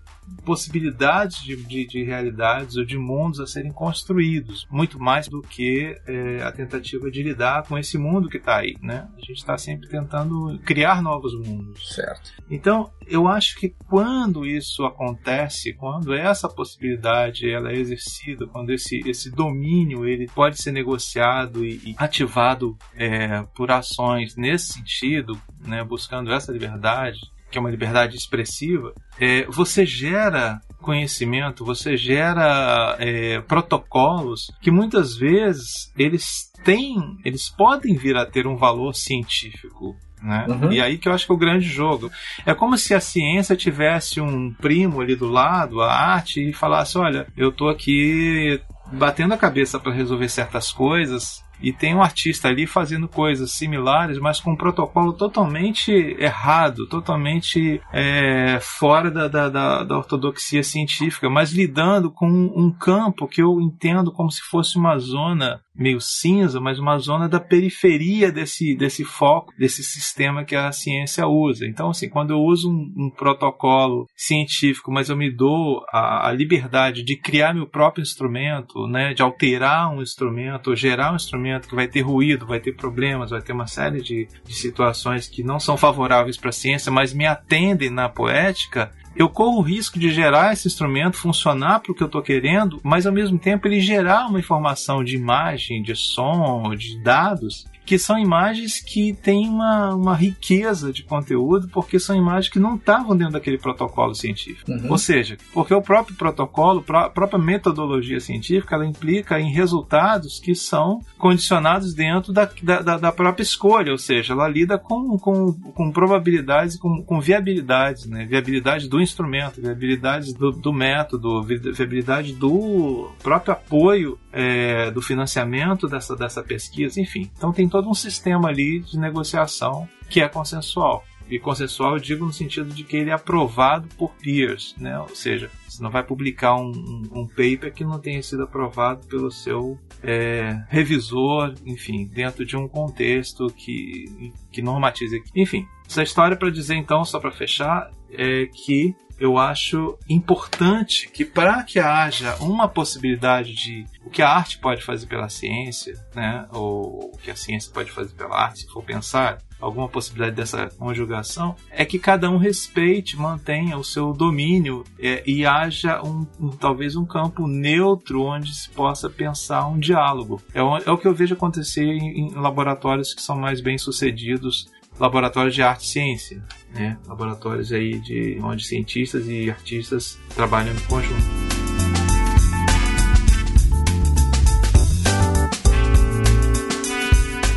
possibilidades 0.45 1.43
de, 1.43 1.57
de, 1.57 1.87
de, 1.87 2.03
realidades 2.03 2.77
ou 2.77 2.85
de 2.85 2.99
mundos 2.99 3.41
a 3.41 3.47
serem 3.47 3.73
construídos, 3.73 4.67
muito 4.71 4.99
mais 4.99 5.29
do 5.29 5.43
que 5.43 5.97
é, 6.07 6.43
a 6.43 6.53
tentativa 6.53 7.11
de 7.11 7.23
lidar 7.23 7.65
com 7.67 7.79
esse 7.79 7.99
mundo 7.99 8.29
que 8.29 8.39
está 8.39 8.59
aí, 8.59 8.77
né? 8.81 9.09
A 9.17 9.21
gente 9.21 9.39
está 9.39 9.57
sempre 9.59 9.89
tentando 9.89 10.59
criar 10.65 11.03
novos 11.03 11.35
mundos. 11.35 11.95
Certo. 11.95 12.33
Então, 12.51 12.91
eu 13.07 13.29
acho 13.29 13.57
que 13.57 13.75
quando 13.89 14.47
isso 14.47 14.85
acontece, 14.85 15.73
quando 15.75 16.15
essa 16.15 16.49
possibilidade 16.49 17.51
ela 17.51 17.71
é 17.71 17.77
exercida, 17.77 18.47
quando 18.47 18.71
esse, 18.71 19.01
esse 19.09 19.31
domínio 19.31 20.07
ele 20.07 20.27
pode 20.35 20.61
ser 20.61 20.73
negociado 20.73 21.65
e, 21.65 21.91
e 21.91 21.95
ativado 21.99 22.77
é, 22.95 23.43
por 23.55 23.71
ações 23.71 24.37
nesse 24.37 24.75
sentido, 24.75 25.41
né, 25.61 25.85
buscando 25.85 26.33
essa 26.33 26.53
liberdade, 26.53 27.21
que 27.51 27.59
é 27.59 27.61
uma 27.61 27.71
liberdade 27.71 28.17
expressiva, 28.17 28.95
é, 29.19 29.45
você 29.47 29.85
gera 29.85 30.61
conhecimento, 30.81 31.65
você 31.65 31.97
gera 31.97 32.97
é, 32.99 33.41
protocolos 33.43 34.51
que 34.61 34.71
muitas 34.71 35.17
vezes 35.17 35.93
eles 35.97 36.51
têm, 36.65 36.97
eles 37.25 37.49
podem 37.51 37.97
vir 37.97 38.17
a 38.17 38.25
ter 38.25 38.47
um 38.47 38.57
valor 38.57 38.95
científico. 38.95 39.97
Né? 40.23 40.47
Uhum. 40.49 40.73
E 40.73 40.81
aí 40.81 40.99
que 40.99 41.09
eu 41.09 41.13
acho 41.13 41.27
que 41.27 41.33
é 41.33 41.35
o 41.35 41.39
grande 41.39 41.67
jogo. 41.67 42.11
É 42.45 42.55
como 42.55 42.77
se 42.77 42.95
a 42.95 43.01
ciência 43.01 43.57
tivesse 43.57 44.21
um 44.21 44.53
primo 44.53 45.01
ali 45.01 45.17
do 45.17 45.29
lado, 45.29 45.81
a 45.81 45.93
arte, 45.93 46.47
e 46.47 46.53
falasse: 46.53 46.99
olha, 46.99 47.27
eu 47.37 47.51
tô 47.51 47.69
aqui 47.69 48.61
batendo 48.93 49.33
a 49.33 49.39
cabeça 49.39 49.79
para 49.79 49.93
resolver 49.93 50.29
certas 50.29 50.71
coisas 50.71 51.43
e 51.63 51.73
tem 51.73 51.95
um 51.95 52.03
artista 52.03 52.49
ali 52.49 52.67
fazendo 52.67 53.09
coisas 53.09 53.53
similares, 53.53 54.19
mas 54.19 54.41
com 54.41 54.53
um 54.53 54.57
protocolo 54.57 55.13
totalmente 55.13 55.93
errado, 56.19 56.87
totalmente 56.87 57.81
é, 57.93 58.59
fora 58.61 59.11
da, 59.11 59.29
da, 59.29 59.49
da, 59.49 59.85
da, 59.85 59.97
ortodoxia 59.97 60.63
científica, 60.63 61.29
mas 61.29 61.53
lidando 61.53 62.11
com 62.11 62.27
um 62.29 62.71
campo 62.71 63.29
que 63.29 63.43
eu 63.43 63.61
entendo 63.61 64.13
como 64.13 64.31
se 64.31 64.41
fosse 64.43 64.77
uma 64.77 64.99
zona 64.99 65.61
meio 65.81 65.99
cinza, 65.99 66.61
mas 66.61 66.79
uma 66.79 66.99
zona 66.99 67.27
da 67.27 67.41
periferia 67.41 68.31
desse, 68.31 68.77
desse 68.77 69.03
foco, 69.03 69.55
desse 69.59 69.83
sistema 69.83 70.45
que 70.45 70.55
a 70.55 70.71
ciência 70.71 71.27
usa. 71.27 71.67
Então, 71.67 71.89
assim, 71.89 72.09
quando 72.09 72.33
eu 72.33 72.39
uso 72.39 72.71
um, 72.71 72.93
um 73.07 73.11
protocolo 73.11 74.07
científico, 74.15 74.93
mas 74.93 75.09
eu 75.09 75.17
me 75.17 75.31
dou 75.31 75.83
a, 75.91 76.29
a, 76.29 76.33
liberdade 76.33 77.03
de 77.03 77.17
criar 77.17 77.55
meu 77.55 77.67
próprio 77.67 78.03
instrumento, 78.03 78.87
né, 78.87 79.15
de 79.15 79.23
alterar 79.23 79.91
um 79.91 80.03
instrumento, 80.03 80.77
gerar 80.77 81.13
um 81.13 81.17
instrumento 81.17 81.67
que 81.67 81.75
vai 81.75 81.89
ter 81.89 82.03
ruído, 82.03 82.47
vai 82.47 82.61
ter 82.61 82.73
problemas, 82.73 83.31
vai 83.31 83.41
ter 83.41 83.53
uma 83.53 83.67
série 83.67 84.03
de, 84.03 84.29
de 84.45 84.55
situações 84.55 85.29
que 85.29 85.43
não 85.43 85.59
são 85.59 85.79
favoráveis 85.79 86.37
para 86.37 86.51
a 86.51 86.53
ciência, 86.53 86.93
mas 86.93 87.15
me 87.15 87.27
atendem 87.27 87.89
na 87.89 88.09
poética, 88.09 88.91
eu 89.21 89.29
corro 89.29 89.59
o 89.59 89.63
risco 89.63 89.99
de 89.99 90.11
gerar 90.11 90.55
esse 90.55 90.67
instrumento 90.67 91.19
funcionar 91.19 91.81
para 91.81 91.93
o 91.93 91.95
que 91.95 92.03
eu 92.03 92.07
estou 92.07 92.23
querendo, 92.23 92.81
mas 92.83 93.07
ao 93.07 93.13
mesmo 93.13 93.39
tempo 93.39 93.69
ele 93.69 93.79
gerar 93.79 94.27
uma 94.27 94.39
informação 94.39 95.05
de 95.05 95.15
imagem, 95.15 95.83
de 95.83 95.95
som, 95.95 96.75
de 96.75 96.99
dados 97.03 97.67
que 97.91 97.99
são 97.99 98.17
imagens 98.17 98.81
que 98.81 99.13
têm 99.15 99.49
uma, 99.49 99.93
uma 99.97 100.15
riqueza 100.15 100.93
de 100.93 101.03
conteúdo, 101.03 101.67
porque 101.73 101.99
são 101.99 102.15
imagens 102.15 102.49
que 102.49 102.61
não 102.61 102.77
estavam 102.77 103.17
dentro 103.17 103.33
daquele 103.33 103.59
protocolo 103.59 104.15
científico. 104.15 104.71
Uhum. 104.71 104.93
Ou 104.93 104.97
seja, 104.97 105.37
porque 105.53 105.75
o 105.75 105.83
próprio 105.83 106.15
protocolo, 106.17 106.85
a 106.89 107.11
própria 107.11 107.37
metodologia 107.37 108.21
científica, 108.21 108.77
ela 108.77 108.87
implica 108.87 109.41
em 109.41 109.51
resultados 109.51 110.39
que 110.39 110.55
são 110.55 111.01
condicionados 111.19 111.93
dentro 111.93 112.33
da, 112.33 112.49
da, 112.63 112.97
da 112.97 113.11
própria 113.11 113.43
escolha, 113.43 113.91
ou 113.91 113.99
seja, 113.99 114.35
ela 114.35 114.47
lida 114.47 114.79
com, 114.79 115.19
com, 115.19 115.53
com 115.53 115.91
probabilidades, 115.91 116.79
com, 116.79 117.03
com 117.03 117.21
viabilidades, 117.21 118.07
né? 118.07 118.25
viabilidade 118.25 118.89
do 118.89 119.01
instrumento, 119.01 119.61
viabilidade 119.61 120.33
do, 120.33 120.53
do 120.53 120.73
método, 120.73 121.43
viabilidade 121.43 122.35
do 122.35 123.11
próprio 123.21 123.53
apoio 123.53 124.17
é, 124.33 124.93
do 124.93 125.03
financiamento 125.03 125.89
dessa, 125.89 126.15
dessa 126.15 126.41
pesquisa, 126.41 127.01
enfim. 127.01 127.29
Então 127.37 127.53
tem 127.53 127.69
todo 127.69 127.80
um 127.89 127.95
sistema 127.95 128.49
ali 128.49 128.81
de 128.81 128.99
negociação 128.99 129.89
que 130.09 130.21
é 130.21 130.29
consensual. 130.29 131.05
E 131.31 131.39
consensual 131.39 131.95
eu 131.95 132.01
digo 132.01 132.27
no 132.27 132.33
sentido 132.33 132.75
de 132.75 132.83
que 132.83 132.97
ele 132.97 133.11
é 133.11 133.13
aprovado 133.13 133.87
por 133.97 134.11
peers, 134.15 134.75
né? 134.77 134.99
ou 134.99 135.15
seja, 135.15 135.49
você 135.69 135.81
não 135.81 135.91
vai 135.91 136.03
publicar 136.03 136.57
um, 136.57 136.73
um, 136.73 137.21
um 137.21 137.27
paper 137.27 137.73
que 137.73 137.85
não 137.85 138.01
tenha 138.01 138.21
sido 138.21 138.43
aprovado 138.43 139.07
pelo 139.07 139.31
seu 139.31 139.79
é, 140.03 140.61
revisor, 140.69 141.55
enfim, 141.65 142.05
dentro 142.05 142.45
de 142.45 142.57
um 142.57 142.67
contexto 142.67 143.47
que, 143.47 144.33
que 144.51 144.61
normatize. 144.61 145.23
Enfim, 145.35 145.65
essa 145.89 146.03
história 146.03 146.37
para 146.37 146.51
dizer 146.51 146.75
então, 146.75 147.05
só 147.05 147.21
para 147.21 147.31
fechar, 147.31 147.93
é 148.11 148.47
que 148.47 148.97
eu 149.21 149.37
acho 149.37 149.99
importante 150.09 151.09
que 151.11 151.27
para 151.27 151.63
que 151.63 151.79
haja 151.79 152.35
uma 152.37 152.67
possibilidade 152.67 153.55
de 153.55 153.85
o 154.03 154.09
que 154.09 154.23
a 154.23 154.31
arte 154.31 154.59
pode 154.59 154.83
fazer 154.83 155.07
pela 155.07 155.29
ciência, 155.29 155.95
né, 156.15 156.47
ou 156.51 157.13
o 157.15 157.19
que 157.19 157.31
a 157.31 157.37
ciência 157.37 157.71
pode 157.73 157.91
fazer 157.93 158.15
pela 158.15 158.35
arte, 158.35 158.61
se 158.61 158.67
for 158.69 158.83
pensar 158.83 159.39
alguma 159.61 159.89
possibilidade 159.89 160.37
dessa 160.37 160.69
conjugação, 160.71 161.55
é 161.71 161.85
que 161.85 161.99
cada 161.99 162.31
um 162.31 162.39
respeite, 162.39 163.19
mantenha 163.19 163.77
o 163.77 163.85
seu 163.85 164.15
domínio 164.15 164.85
é, 164.99 165.23
e 165.27 165.45
haja 165.45 166.03
um, 166.03 166.27
um, 166.41 166.49
talvez 166.49 166.97
um 166.97 167.05
campo 167.05 167.47
neutro 167.47 168.23
onde 168.23 168.55
se 168.55 168.71
possa 168.71 169.11
pensar 169.11 169.67
um 169.67 169.79
diálogo. 169.79 170.41
É 170.55 170.63
o, 170.63 170.79
é 170.79 170.91
o 170.91 170.97
que 170.97 171.07
eu 171.07 171.15
vejo 171.15 171.35
acontecer 171.35 171.85
em, 171.85 172.21
em 172.21 172.35
laboratórios 172.35 173.13
que 173.13 173.21
são 173.21 173.37
mais 173.37 173.61
bem 173.61 173.77
sucedidos 173.77 174.71
laboratórios 175.01 175.55
de 175.55 175.63
arte 175.63 175.85
e 175.85 175.89
ciência, 175.89 176.45
né? 176.75 176.99
laboratórios 177.07 177.73
aí 177.73 177.99
de 178.01 178.39
onde 178.43 178.67
cientistas 178.67 179.27
e 179.27 179.51
artistas 179.51 180.19
trabalham 180.35 180.75
em 180.75 180.81
conjunto. 180.81 181.51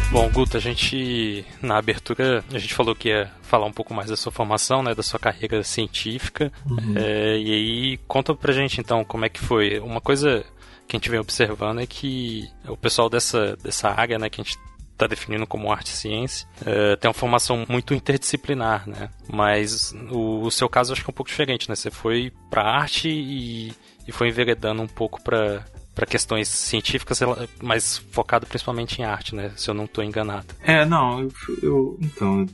Bom, 0.10 0.30
Guto, 0.30 0.58
a 0.58 0.60
gente 0.60 1.44
na 1.62 1.78
abertura 1.78 2.46
a 2.54 2.58
gente 2.60 2.74
falou 2.74 2.96
que 2.96 3.10
ia 3.10 3.32
falar 3.42 3.66
um 3.66 3.74
pouco 3.74 3.94
mais 3.94 4.10
da 4.10 4.16
sua 4.16 4.32
formação, 4.32 4.82
né, 4.82 4.96
da 4.96 5.04
sua 5.04 5.20
carreira 5.20 5.64
científica. 5.64 6.52
Uhum. 6.70 6.94
É, 6.96 7.38
e 7.40 7.52
aí 7.52 7.98
conta 8.08 8.34
pra 8.34 8.54
gente 8.54 8.80
então 8.80 9.04
como 9.04 9.26
é 9.26 9.30
que 9.30 9.40
foi. 9.40 9.80
Uma 9.80 10.00
coisa 10.00 10.46
que 10.88 10.96
a 10.96 10.98
gente 10.98 11.10
vem 11.10 11.20
observando 11.20 11.80
é 11.80 11.88
que 11.88 12.48
o 12.68 12.78
pessoal 12.78 13.10
dessa, 13.10 13.58
dessa 13.58 13.90
área, 13.90 14.20
né, 14.20 14.30
que 14.30 14.40
a 14.40 14.44
gente 14.44 14.58
está 14.94 15.08
definindo 15.08 15.46
como 15.46 15.72
arte 15.72 15.88
e 15.88 15.96
ciência, 15.96 16.48
uh, 16.62 16.96
tem 16.98 17.08
uma 17.10 17.14
formação 17.14 17.66
muito 17.68 17.94
interdisciplinar, 17.94 18.88
né? 18.88 19.10
Mas 19.28 19.94
o, 20.10 20.42
o, 20.42 20.52
seu 20.52 20.70
caso 20.70 20.94
acho 20.94 21.04
que 21.04 21.10
é 21.10 21.12
um 21.12 21.16
pouco 21.16 21.30
diferente, 21.30 21.68
né? 21.68 21.76
Você 21.76 21.92
foi 21.92 22.32
para 22.50 22.64
arte 22.64 23.10
e, 23.10 23.74
e 24.08 24.12
foi 24.12 24.30
enveredando 24.30 24.82
um 24.82 24.88
pouco 24.88 25.22
para 25.22 25.66
para 25.94 26.08
questões 26.08 26.48
científicas, 26.48 27.20
mas 27.62 28.00
focado 28.12 28.48
principalmente 28.48 29.00
em 29.00 29.06
arte, 29.06 29.36
né? 29.36 29.52
Se 29.56 29.70
eu 29.70 29.76
não 29.76 29.86
estou 29.86 30.04
enganado. 30.04 30.48
É, 30.64 30.84
não, 30.86 31.22
eu, 31.22 31.32
eu 31.62 31.98
então 32.02 32.48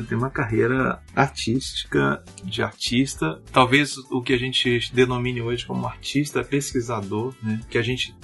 eu 0.00 0.04
tenho 0.04 0.20
uma 0.20 0.30
carreira 0.30 1.00
artística, 1.14 2.22
de 2.44 2.62
artista, 2.62 3.40
talvez 3.52 3.96
o 4.10 4.22
que 4.22 4.32
a 4.32 4.38
gente 4.38 4.90
denomine 4.92 5.40
hoje 5.40 5.64
como 5.64 5.86
artista 5.86 6.42
pesquisador, 6.44 7.34
né? 7.42 7.60
que 7.68 7.78
a 7.78 7.82
gente, 7.82 8.14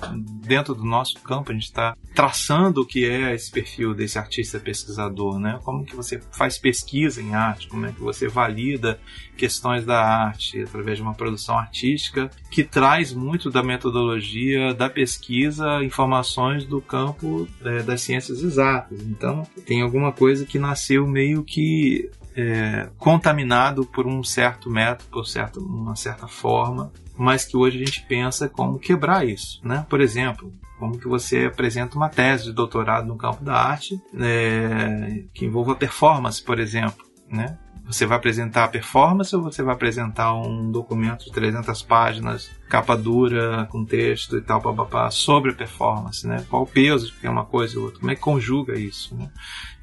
dentro 0.43 0.75
do 0.75 0.85
nosso 0.85 1.21
campo, 1.21 1.51
a 1.51 1.55
gente 1.55 1.65
está 1.65 1.97
traçando 2.15 2.83
o 2.83 2.87
que 2.87 3.05
é 3.05 3.35
esse 3.35 3.51
perfil 3.51 3.95
desse 3.95 4.19
artista 4.19 4.59
pesquisador, 4.59 5.39
né? 5.39 5.59
como 5.63 5.85
que 5.85 5.95
você 5.95 6.21
faz 6.33 6.59
pesquisa 6.59 7.23
em 7.23 7.35
arte, 7.35 7.69
como 7.69 7.87
é 7.87 7.93
que 7.93 8.01
você 8.01 8.29
valida 8.29 8.99
questões 9.37 9.87
da 9.87 10.03
arte 10.03 10.61
através 10.61 10.99
de 10.99 11.03
uma 11.03 11.15
produção 11.15 11.57
artística 11.57 12.29
que 12.51 12.65
traz 12.65 13.13
muito 13.13 13.51
da 13.51 13.63
metodologia 13.63 14.75
da 14.75 14.91
pesquisa, 14.91 15.83
informações 15.85 16.65
do 16.65 16.81
campo 16.81 17.49
é, 17.65 17.83
das 17.83 18.03
ciências 18.03 18.43
exatas. 18.43 19.01
Então, 19.03 19.47
tem 19.65 19.81
alguma 19.81 20.13
coisa 20.13 20.45
que 20.45 20.59
nasceu 20.59 21.07
meio 21.07 21.45
que 21.45 21.58
que 21.59 22.09
é, 22.37 22.89
contaminado 22.97 23.85
por 23.85 24.07
um 24.07 24.23
certo 24.23 24.71
método, 24.71 25.11
por 25.11 25.27
certo, 25.27 25.59
uma 25.59 25.97
certa 25.97 26.29
forma, 26.29 26.93
mas 27.17 27.45
que 27.45 27.57
hoje 27.57 27.83
a 27.83 27.85
gente 27.85 28.03
pensa 28.03 28.49
como 28.49 28.79
quebrar 28.79 29.27
isso, 29.27 29.61
né? 29.65 29.85
Por 29.89 30.01
exemplo, 30.01 30.53
como 30.79 30.97
que 30.97 31.09
você 31.09 31.47
apresenta 31.47 31.97
uma 31.97 32.09
tese 32.09 32.45
de 32.45 32.53
doutorado 32.53 33.09
no 33.09 33.17
campo 33.17 33.43
da 33.43 33.55
arte 33.55 34.01
é, 34.17 35.25
que 35.35 35.47
envolva 35.47 35.75
performance, 35.75 36.41
por 36.41 36.61
exemplo, 36.61 37.05
né? 37.29 37.59
Você 37.89 38.05
vai 38.05 38.19
apresentar 38.19 38.65
a 38.65 38.69
performance 38.69 39.35
ou 39.35 39.43
você 39.43 39.63
vai 39.63 39.75
apresentar 39.75 40.35
um 40.35 40.71
documento 40.71 41.25
de 41.25 41.33
300 41.33 41.83
páginas, 41.83 42.51
capa 42.69 42.95
dura, 42.95 43.67
com 43.71 43.83
texto 43.83 44.37
e 44.37 44.43
tal, 44.43 44.61
papapá, 44.61 45.11
sobre 45.11 45.53
a 45.53 45.55
performance, 45.55 46.27
né? 46.27 46.45
Qual 46.51 46.65
o 46.65 46.67
peso 46.67 47.11
que 47.15 47.21
tem 47.21 47.31
uma 47.31 47.47
coisa 47.47 47.77
e 47.77 47.79
outra? 47.79 47.99
Como 47.99 48.13
é 48.13 48.15
que 48.15 48.21
conjuga 48.21 48.79
isso, 48.79 49.17
né? 49.17 49.31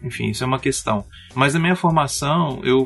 Enfim, 0.03 0.29
isso 0.29 0.43
é 0.43 0.47
uma 0.47 0.59
questão. 0.59 1.03
Mas 1.33 1.55
na 1.55 1.59
minha 1.59 1.75
formação, 1.75 2.61
eu 2.63 2.85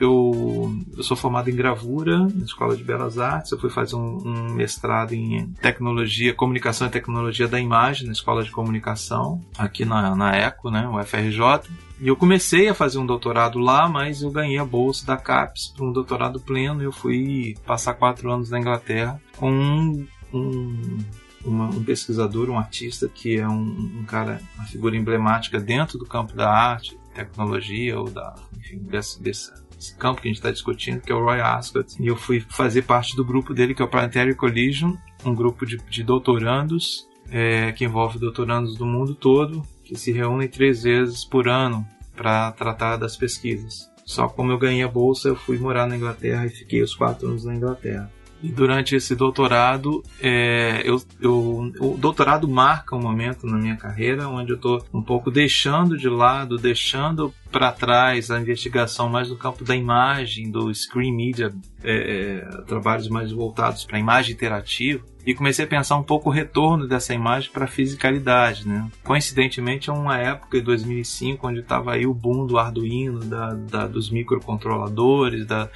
eu, 0.00 0.74
eu 0.96 1.02
sou 1.02 1.16
formado 1.16 1.50
em 1.50 1.54
gravura 1.54 2.18
na 2.18 2.44
Escola 2.44 2.76
de 2.76 2.82
Belas 2.82 3.18
Artes. 3.18 3.52
Eu 3.52 3.58
fui 3.58 3.68
fazer 3.68 3.96
um, 3.96 4.18
um, 4.24 4.54
mestrado 4.54 5.12
em 5.12 5.52
tecnologia, 5.60 6.34
comunicação 6.34 6.86
e 6.86 6.90
tecnologia 6.90 7.46
da 7.46 7.60
imagem 7.60 8.06
na 8.06 8.12
Escola 8.12 8.42
de 8.42 8.50
Comunicação, 8.50 9.40
aqui 9.58 9.84
na, 9.84 10.16
na 10.16 10.36
ECO, 10.36 10.70
né, 10.70 10.88
o 10.88 11.02
FRJ. 11.04 11.70
E 12.00 12.08
eu 12.08 12.16
comecei 12.16 12.68
a 12.68 12.74
fazer 12.74 12.98
um 12.98 13.04
doutorado 13.04 13.58
lá, 13.58 13.88
mas 13.88 14.22
eu 14.22 14.30
ganhei 14.30 14.58
a 14.58 14.64
bolsa 14.64 15.06
da 15.06 15.18
CAPES 15.18 15.74
para 15.76 15.84
um 15.84 15.92
doutorado 15.92 16.40
pleno. 16.40 16.82
Eu 16.82 16.92
fui 16.92 17.54
passar 17.66 17.92
quatro 17.92 18.32
anos 18.32 18.48
na 18.48 18.58
Inglaterra 18.58 19.20
com 19.36 19.50
um, 19.52 20.06
um 20.32 20.98
uma, 21.44 21.66
um 21.66 21.82
pesquisador, 21.82 22.50
um 22.50 22.58
artista 22.58 23.08
que 23.08 23.38
é 23.38 23.48
um, 23.48 24.00
um, 24.00 24.04
cara, 24.06 24.40
uma 24.56 24.66
figura 24.66 24.96
emblemática 24.96 25.58
dentro 25.58 25.98
do 25.98 26.04
campo 26.04 26.34
da 26.34 26.50
arte, 26.50 26.98
tecnologia 27.14 27.98
ou 27.98 28.10
da, 28.10 28.34
enfim, 28.58 28.78
desse, 28.78 29.22
desse, 29.22 29.50
desse 29.80 29.96
campo 29.96 30.20
que 30.20 30.28
a 30.28 30.30
gente 30.30 30.36
está 30.36 30.50
discutindo, 30.50 31.00
que 31.00 31.10
é 31.10 31.14
o 31.14 31.24
Roy 31.24 31.40
Ascott. 31.40 31.96
E 31.98 32.06
eu 32.06 32.14
fui 32.14 32.40
fazer 32.50 32.82
parte 32.82 33.16
do 33.16 33.24
grupo 33.24 33.54
dele, 33.54 33.74
que 33.74 33.80
é 33.80 33.84
o 33.84 33.88
Planetary 33.88 34.34
Collision, 34.34 34.94
um 35.24 35.34
grupo 35.34 35.64
de, 35.64 35.78
de 35.88 36.04
doutorandos 36.04 37.08
é, 37.30 37.72
que 37.72 37.84
envolve 37.84 38.18
doutorandos 38.18 38.76
do 38.76 38.84
mundo 38.84 39.14
todo, 39.14 39.62
que 39.82 39.96
se 39.96 40.12
reúnem 40.12 40.48
três 40.48 40.82
vezes 40.82 41.24
por 41.24 41.48
ano 41.48 41.86
para 42.14 42.52
tratar 42.52 42.98
das 42.98 43.16
pesquisas. 43.16 43.90
Só 44.04 44.28
como 44.28 44.52
eu 44.52 44.58
ganhei 44.58 44.82
a 44.82 44.88
bolsa, 44.88 45.28
eu 45.28 45.36
fui 45.36 45.56
morar 45.56 45.86
na 45.86 45.96
Inglaterra 45.96 46.44
e 46.44 46.50
fiquei 46.50 46.82
os 46.82 46.94
quatro 46.94 47.28
anos 47.28 47.44
na 47.44 47.54
Inglaterra. 47.54 48.10
E 48.42 48.48
durante 48.48 48.96
esse 48.96 49.14
doutorado, 49.14 50.02
é, 50.20 50.82
eu, 50.84 51.00
eu, 51.20 51.72
o 51.78 51.96
doutorado 51.98 52.48
marca 52.48 52.96
um 52.96 53.00
momento 53.00 53.46
na 53.46 53.58
minha 53.58 53.76
carreira 53.76 54.28
onde 54.28 54.52
eu 54.52 54.56
estou 54.56 54.82
um 54.92 55.02
pouco 55.02 55.30
deixando 55.30 55.96
de 55.96 56.08
lado, 56.08 56.56
deixando 56.56 57.32
para 57.50 57.72
trás 57.72 58.30
a 58.30 58.40
investigação 58.40 59.08
mais 59.08 59.28
no 59.28 59.36
campo 59.36 59.64
da 59.64 59.74
imagem, 59.74 60.50
do 60.50 60.72
screen 60.74 61.14
media, 61.14 61.52
é, 61.82 62.42
é, 62.42 62.62
trabalhos 62.62 63.08
mais 63.08 63.32
voltados 63.32 63.84
para 63.84 63.98
imagem 63.98 64.34
interativa 64.34 65.04
e 65.24 65.34
comecei 65.34 65.64
a 65.64 65.68
pensar 65.68 65.96
um 65.96 66.02
pouco 66.02 66.30
o 66.30 66.32
retorno 66.32 66.88
dessa 66.88 67.12
imagem 67.12 67.50
para 67.52 67.64
a 67.64 67.68
fisicalidade, 67.68 68.66
né? 68.66 68.90
Coincidentemente 69.04 69.90
é 69.90 69.92
uma 69.92 70.16
época 70.16 70.58
de 70.58 70.64
2005 70.64 71.46
onde 71.46 71.60
estava 71.60 71.92
aí 71.92 72.06
o 72.06 72.14
boom 72.14 72.46
do 72.46 72.58
Arduino, 72.58 73.20
da, 73.20 73.52
da 73.54 73.86
dos 73.86 74.10
microcontroladores, 74.10 75.46
da, 75.46 75.68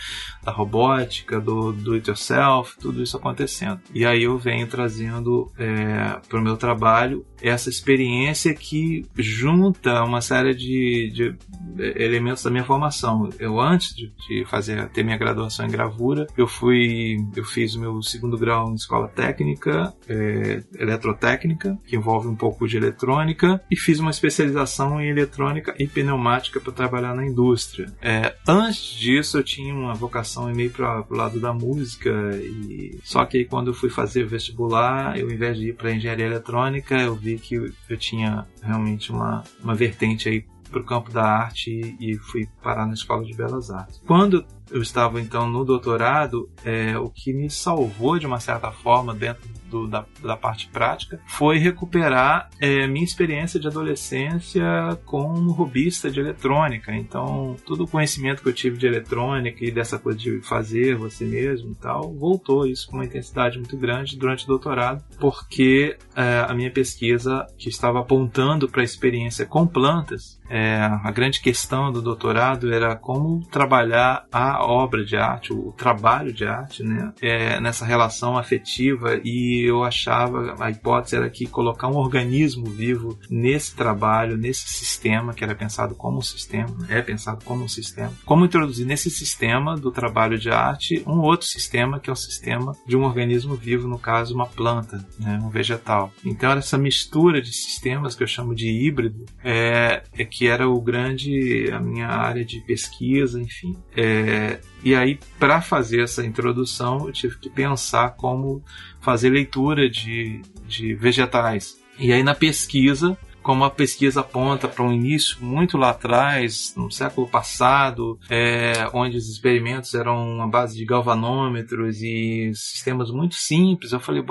da 0.43 0.50
robótica, 0.50 1.40
do 1.40 1.73
do 1.73 1.93
it 1.95 2.09
yourself, 2.09 2.76
tudo 2.78 3.02
isso 3.02 3.16
acontecendo. 3.16 3.81
E 3.93 4.07
aí 4.07 4.23
eu 4.23 4.38
venho 4.38 4.66
trazendo 4.66 5.50
é, 5.59 6.19
para 6.28 6.38
o 6.38 6.43
meu 6.43 6.57
trabalho 6.57 7.25
essa 7.43 7.69
experiência 7.69 8.54
que 8.54 9.04
junta 9.16 10.02
uma 10.02 10.23
série 10.23 10.54
de, 10.54 11.11
de 11.12 11.37
elementos 11.78 12.43
da 12.43 12.50
minha 12.50 12.64
formação. 12.64 13.28
Eu 13.38 13.61
antes 13.61 13.95
de, 13.95 14.12
de 14.28 14.45
fazer 14.47 14.88
ter 14.90 15.02
minha 15.02 15.16
graduação 15.16 15.66
em 15.66 15.71
gravura, 15.71 16.26
eu 16.37 16.47
fui 16.47 17.16
eu 17.37 17.45
fiz 17.45 17.75
o 17.75 17.81
meu 17.81 18.02
segundo 18.02 18.38
grau 18.38 18.71
em 18.71 18.75
escola 18.75 19.09
técnica 19.09 19.95
é, 20.09 20.62
eletrotécnica, 20.78 21.78
que 21.87 21.97
envolve 21.97 22.28
um 22.28 22.35
pouco 22.35 22.66
de 22.66 22.76
eletrônica, 22.76 23.61
e 23.71 23.76
fiz 23.76 23.99
uma 23.99 24.11
especialização 24.11 25.00
em 25.00 25.09
eletrônica 25.09 25.75
e 25.78 25.87
pneumática 25.87 26.61
para 26.61 26.73
trabalhar 26.73 27.14
na 27.14 27.26
indústria. 27.26 27.93
É, 28.00 28.35
antes 28.47 28.95
disso, 28.99 29.38
eu 29.38 29.43
tinha 29.43 29.75
uma 29.75 29.95
vocação 29.95 30.52
meio 30.54 30.71
para 30.71 31.04
o 31.09 31.14
lado 31.14 31.40
da 31.40 31.52
música, 31.52 32.11
e 32.37 32.99
só 33.02 33.25
que 33.25 33.38
aí, 33.38 33.45
quando 33.45 33.69
eu 33.69 33.75
fui 33.75 33.90
fazer 33.90 34.25
vestibular, 34.26 35.19
eu, 35.19 35.26
ao 35.26 35.33
invés 35.33 35.57
de 35.57 35.69
ir 35.69 35.75
para 35.75 35.93
engenharia 35.93 36.26
eletrônica, 36.26 36.97
eu 37.00 37.14
vi 37.14 37.38
que 37.38 37.54
eu 37.54 37.97
tinha 37.97 38.47
realmente 38.62 39.11
uma, 39.11 39.43
uma 39.62 39.75
vertente 39.75 40.28
aí 40.28 40.45
para 40.75 40.83
o 40.83 40.85
campo 40.85 41.11
da 41.12 41.25
arte 41.25 41.97
e 42.00 42.16
fui 42.16 42.49
parar 42.61 42.87
na 42.87 42.95
Escola 42.95 43.25
de 43.25 43.33
Belas 43.33 43.71
Artes. 43.71 44.02
Quando 44.04 44.45
eu 44.75 44.83
estava 44.83 45.21
então 45.21 45.49
no 45.49 45.64
doutorado, 45.64 46.50
é, 46.64 46.99
o 46.99 47.09
que 47.09 47.33
me 47.33 47.49
salvou 47.49 48.19
de 48.19 48.26
uma 48.26 48.40
certa 48.40 48.73
forma 48.73 49.14
dentro 49.14 49.49
do, 49.71 49.87
da, 49.87 50.04
da, 50.21 50.37
parte 50.37 50.69
prática 50.69 51.21
foi 51.26 51.59
recuperar 51.59 52.50
é, 52.61 52.87
minha 52.87 53.04
experiência 53.04 53.59
de 53.59 53.69
adolescência 53.69 54.64
como 55.04 55.52
robista 55.52 56.11
de 56.11 56.19
eletrônica. 56.19 56.95
Então, 56.95 57.57
todo 57.64 57.85
o 57.85 57.88
conhecimento 57.88 58.43
que 58.43 58.49
eu 58.49 58.52
tive 58.52 58.76
de 58.76 58.87
eletrônica 58.87 59.64
e 59.64 59.71
dessa 59.71 59.97
coisa 59.97 60.19
de 60.19 60.40
fazer 60.40 60.97
você 60.97 61.25
mesmo 61.25 61.71
e 61.71 61.75
tal, 61.76 62.12
voltou 62.12 62.66
isso 62.66 62.88
com 62.88 62.97
uma 62.97 63.04
intensidade 63.04 63.59
muito 63.59 63.76
grande 63.76 64.16
durante 64.16 64.45
o 64.45 64.49
doutorado, 64.49 65.04
porque 65.21 65.97
é, 66.16 66.45
a 66.49 66.52
minha 66.52 66.71
pesquisa 66.71 67.47
que 67.57 67.69
estava 67.69 68.00
apontando 68.00 68.69
para 68.69 68.81
a 68.81 68.85
experiência 68.85 69.47
com 69.47 69.66
plantas, 69.66 70.40
é, 70.49 70.76
a 70.76 71.11
grande 71.11 71.40
questão 71.40 71.90
do 71.90 72.02
doutorado 72.02 72.73
era 72.73 72.95
como 72.97 73.45
trabalhar 73.47 74.26
a 74.31 74.63
obra 74.64 75.04
de 75.04 75.16
arte, 75.16 75.52
o 75.52 75.73
trabalho 75.73 76.33
de 76.33 76.44
arte, 76.44 76.83
né, 76.83 77.12
é, 77.21 77.61
nessa 77.61 77.85
relação 77.85 78.37
afetiva 78.37 79.21
e 79.25 79.68
eu 79.68 79.85
achava, 79.85 80.54
a 80.59 80.71
hipótese 80.71 81.16
era 81.16 81.30
que 81.30 81.47
colocar 81.47 81.88
um 81.88 81.97
organismo 81.97 82.66
vivo 82.66 83.18
nesse 83.30 83.75
trabalho, 83.75 84.37
nesse 84.37 84.68
sistema, 84.68 85.35
que 85.35 85.44
era 85.44 85.54
pensado 85.54 85.94
como 85.94 86.18
um 86.18 86.23
sistema, 86.23 86.75
é 86.88 87.00
pensado 87.00 87.44
como 87.44 87.64
um 87.64 87.68
sistema, 87.68 88.12
como 88.25 88.44
introduzir 88.44 88.87
nesse 88.87 89.11
sistema 89.11 89.76
do 89.76 89.90
trabalho 89.90 90.38
de 90.38 90.50
arte 90.50 91.02
um 91.06 91.21
outro 91.21 91.47
sistema, 91.47 92.00
que 92.00 92.11
é 92.11 92.12
o 92.12 92.16
sistema 92.16 92.76
de 92.87 92.97
um 92.97 93.04
organismo 93.04 93.54
vivo, 93.54 93.87
no 93.88 93.99
caso, 93.99 94.35
uma 94.35 94.47
planta, 94.47 95.04
né, 95.18 95.38
um 95.42 95.49
vegetal. 95.49 96.12
Então, 96.25 96.52
essa 96.52 96.78
mistura 96.78 97.40
de 97.40 97.52
sistemas 97.52 98.14
que 98.14 98.23
eu 98.23 98.26
chamo 98.26 98.54
de 98.54 98.68
híbrido, 98.68 99.25
é, 99.42 100.02
é 100.16 100.25
que 100.25 100.47
era 100.47 100.68
o 100.68 100.80
grande, 100.80 101.71
a 101.73 101.80
minha 101.80 102.09
área 102.09 102.44
de 102.44 102.61
pesquisa, 102.61 103.40
enfim. 103.40 103.76
É, 103.97 104.43
e 104.82 104.94
aí, 104.94 105.18
para 105.38 105.60
fazer 105.60 106.02
essa 106.02 106.24
introdução, 106.24 107.06
eu 107.06 107.12
tive 107.12 107.38
que 107.38 107.48
pensar 107.48 108.10
como 108.10 108.62
fazer 109.00 109.30
leitura 109.30 109.88
de, 109.88 110.42
de 110.66 110.94
vegetais. 110.94 111.78
E 111.98 112.12
aí, 112.12 112.22
na 112.22 112.34
pesquisa, 112.34 113.16
como 113.44 113.62
a 113.62 113.70
pesquisa 113.70 114.22
aponta 114.22 114.66
para 114.66 114.82
um 114.82 114.90
início 114.90 115.36
muito 115.38 115.76
lá 115.76 115.90
atrás, 115.90 116.72
no 116.74 116.90
século 116.90 117.28
passado, 117.28 118.18
é, 118.30 118.88
onde 118.94 119.18
os 119.18 119.28
experimentos 119.28 119.94
eram 119.94 120.26
uma 120.26 120.48
base 120.48 120.76
de 120.76 120.84
galvanômetros 120.86 122.00
e 122.00 122.50
sistemas 122.54 123.10
muito 123.10 123.34
simples, 123.34 123.92
eu 123.92 124.00
falei, 124.00 124.24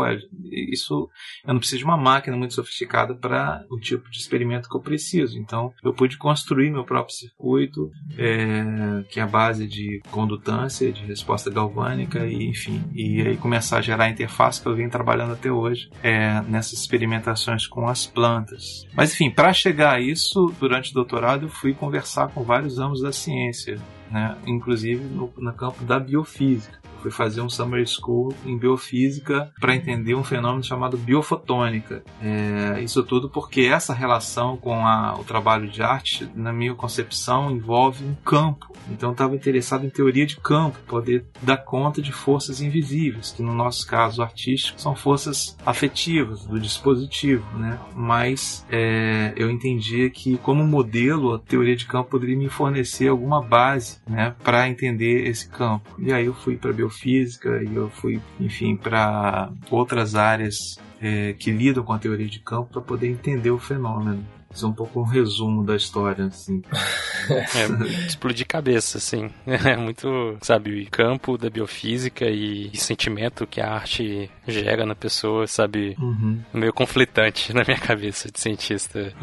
isso 0.71 1.07
eu 1.45 1.53
não 1.53 1.59
preciso 1.59 1.79
de 1.79 1.85
uma 1.85 1.95
máquina 1.95 2.35
muito 2.35 2.55
sofisticada 2.55 3.13
para 3.13 3.63
o 3.69 3.79
tipo 3.79 4.09
de 4.09 4.17
experimento 4.17 4.67
que 4.67 4.75
eu 4.75 4.81
preciso. 4.81 5.37
Então, 5.37 5.71
eu 5.83 5.93
pude 5.93 6.17
construir 6.17 6.71
meu 6.71 6.83
próprio 6.83 7.15
circuito, 7.15 7.91
é, 8.17 9.03
que 9.09 9.19
é 9.19 9.23
a 9.23 9.27
base 9.27 9.67
de 9.67 10.01
condutância, 10.09 10.91
de 10.91 11.05
resposta 11.05 11.51
galvânica 11.51 12.25
e, 12.25 12.49
enfim, 12.49 12.83
e 12.95 13.21
aí 13.21 13.37
começar 13.37 13.77
a 13.77 13.81
gerar 13.81 14.05
a 14.05 14.09
interface 14.09 14.59
que 14.59 14.67
eu 14.67 14.75
venho 14.75 14.89
trabalhando 14.89 15.33
até 15.33 15.51
hoje 15.51 15.87
é, 16.01 16.41
nessas 16.41 16.79
experimentações 16.79 17.67
com 17.67 17.87
as 17.87 18.07
plantas. 18.07 18.87
Mas 18.95 19.02
enfim, 19.11 19.29
para 19.29 19.53
chegar 19.53 19.95
a 19.95 19.99
isso, 19.99 20.53
durante 20.59 20.91
o 20.91 20.93
doutorado 20.93 21.45
eu 21.45 21.49
fui 21.49 21.73
conversar 21.73 22.29
com 22.29 22.43
vários 22.43 22.77
ramos 22.77 23.01
da 23.01 23.11
ciência, 23.11 23.79
né? 24.13 24.37
inclusive 24.45 25.03
no, 25.03 25.33
no 25.35 25.53
campo 25.53 25.83
da 25.83 25.99
biofísica 25.99 26.83
fui 27.03 27.11
fazer 27.11 27.41
um 27.41 27.49
summer 27.49 27.85
school 27.85 28.33
em 28.45 28.57
biofísica 28.57 29.51
para 29.59 29.75
entender 29.75 30.15
um 30.15 30.23
fenômeno 30.23 30.63
chamado 30.63 30.97
biofotônica. 30.97 32.01
É, 32.21 32.81
isso 32.81 33.03
tudo 33.03 33.29
porque 33.29 33.61
essa 33.61 33.93
relação 33.93 34.55
com 34.55 34.87
a, 34.87 35.13
o 35.19 35.23
trabalho 35.25 35.67
de 35.67 35.83
arte, 35.83 36.29
na 36.33 36.53
minha 36.53 36.73
concepção, 36.73 37.51
envolve 37.51 38.05
um 38.05 38.15
campo. 38.15 38.71
Então 38.89 39.09
eu 39.09 39.13
estava 39.13 39.35
interessado 39.35 39.85
em 39.85 39.89
teoria 39.89 40.25
de 40.25 40.37
campo, 40.37 40.77
poder 40.87 41.25
dar 41.41 41.57
conta 41.57 42.01
de 42.01 42.11
forças 42.11 42.61
invisíveis, 42.61 43.31
que 43.31 43.43
no 43.43 43.53
nosso 43.53 43.85
caso 43.85 44.21
artístico 44.21 44.79
são 44.79 44.95
forças 44.95 45.57
afetivas 45.65 46.45
do 46.45 46.59
dispositivo, 46.59 47.45
né? 47.57 47.79
Mas 47.95 48.65
é, 48.69 49.33
eu 49.35 49.49
entendia 49.49 50.09
que 50.09 50.37
como 50.37 50.65
modelo 50.65 51.33
a 51.33 51.39
teoria 51.39 51.75
de 51.75 51.85
campo 51.85 52.11
poderia 52.11 52.37
me 52.37 52.49
fornecer 52.49 53.09
alguma 53.09 53.41
base, 53.41 53.99
né, 54.07 54.35
para 54.43 54.67
entender 54.69 55.27
esse 55.27 55.47
campo. 55.47 55.95
E 55.99 56.11
aí 56.11 56.25
eu 56.25 56.33
fui 56.33 56.57
para 56.57 56.73
biofísica 56.73 57.03
biofísica 57.03 57.63
e 57.63 57.75
eu 57.75 57.89
fui, 57.89 58.21
enfim, 58.39 58.75
para 58.75 59.51
outras 59.69 60.15
áreas 60.15 60.77
é, 61.01 61.33
que 61.33 61.51
lidam 61.51 61.83
com 61.83 61.93
a 61.93 61.99
teoria 61.99 62.27
de 62.27 62.39
campo 62.39 62.71
para 62.71 62.81
poder 62.81 63.07
entender 63.07 63.51
o 63.51 63.59
fenômeno. 63.59 64.25
Isso 64.53 64.67
é 64.67 64.69
um 64.69 64.73
pouco 64.73 64.99
um 64.99 65.03
resumo 65.03 65.65
da 65.65 65.75
história, 65.75 66.25
assim. 66.25 66.61
É, 67.25 68.05
explodir 68.05 68.45
cabeça, 68.45 68.97
assim. 68.97 69.29
É 69.47 69.77
muito, 69.77 70.37
sabe, 70.41 70.85
campo 70.87 71.37
da 71.37 71.49
biofísica 71.49 72.25
e, 72.25 72.69
e 72.73 72.77
sentimento 72.77 73.47
que 73.47 73.61
a 73.61 73.71
arte 73.71 74.29
gera 74.45 74.85
na 74.85 74.93
pessoa, 74.93 75.47
sabe? 75.47 75.95
Uhum. 75.97 76.41
Meio 76.53 76.73
conflitante 76.73 77.53
na 77.55 77.63
minha 77.63 77.79
cabeça 77.79 78.29
de 78.29 78.39
cientista. 78.41 79.13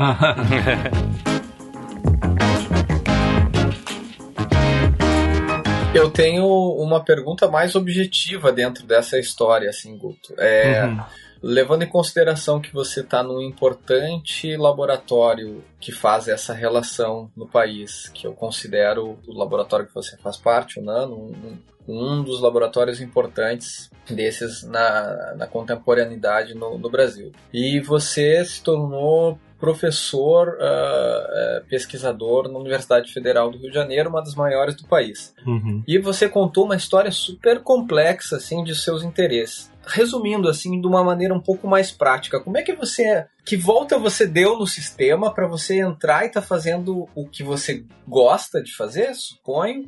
Eu 5.92 6.08
tenho 6.08 6.46
uma 6.46 7.02
pergunta 7.02 7.48
mais 7.48 7.74
objetiva 7.74 8.52
dentro 8.52 8.86
dessa 8.86 9.18
história, 9.18 9.68
assim, 9.68 9.98
Guto. 9.98 10.32
É, 10.38 10.84
uhum. 10.84 11.00
Levando 11.42 11.82
em 11.82 11.88
consideração 11.88 12.60
que 12.60 12.72
você 12.72 13.00
está 13.00 13.24
num 13.24 13.40
importante 13.40 14.56
laboratório 14.56 15.64
que 15.80 15.90
faz 15.90 16.28
essa 16.28 16.54
relação 16.54 17.28
no 17.36 17.48
país, 17.48 18.08
que 18.14 18.24
eu 18.24 18.34
considero 18.34 19.18
o 19.26 19.36
laboratório 19.36 19.86
que 19.86 19.94
você 19.94 20.16
faz 20.18 20.36
parte, 20.36 20.78
o 20.78 20.82
NANO, 20.82 21.16
um, 21.16 21.58
um 21.88 22.22
dos 22.22 22.40
laboratórios 22.40 23.00
importantes 23.00 23.90
desses 24.08 24.62
na, 24.62 25.34
na 25.36 25.46
contemporaneidade 25.46 26.54
no, 26.54 26.78
no 26.78 26.88
Brasil. 26.88 27.32
E 27.52 27.80
você 27.80 28.44
se 28.44 28.62
tornou 28.62 29.40
professor, 29.60 30.56
uh, 30.56 31.64
pesquisador 31.68 32.50
na 32.50 32.58
Universidade 32.58 33.12
Federal 33.12 33.50
do 33.50 33.58
Rio 33.58 33.68
de 33.68 33.74
Janeiro, 33.74 34.08
uma 34.08 34.22
das 34.22 34.34
maiores 34.34 34.74
do 34.74 34.86
país. 34.86 35.34
Uhum. 35.46 35.84
E 35.86 35.98
você 35.98 36.28
contou 36.28 36.64
uma 36.64 36.76
história 36.76 37.10
super 37.12 37.60
complexa, 37.62 38.36
assim, 38.36 38.64
de 38.64 38.74
seus 38.74 39.04
interesses. 39.04 39.70
Resumindo, 39.86 40.48
assim, 40.48 40.80
de 40.80 40.86
uma 40.86 41.04
maneira 41.04 41.34
um 41.34 41.40
pouco 41.40 41.68
mais 41.68 41.90
prática, 41.90 42.40
como 42.40 42.56
é 42.56 42.62
que 42.62 42.74
você, 42.74 43.26
que 43.44 43.56
volta 43.56 43.98
você 43.98 44.26
deu 44.26 44.58
no 44.58 44.66
sistema 44.66 45.32
para 45.32 45.46
você 45.46 45.78
entrar 45.78 46.24
e 46.24 46.28
estar 46.28 46.40
tá 46.40 46.46
fazendo 46.46 47.06
o 47.14 47.28
que 47.28 47.42
você 47.42 47.84
gosta 48.08 48.62
de 48.62 48.74
fazer, 48.74 49.14
suponho, 49.14 49.86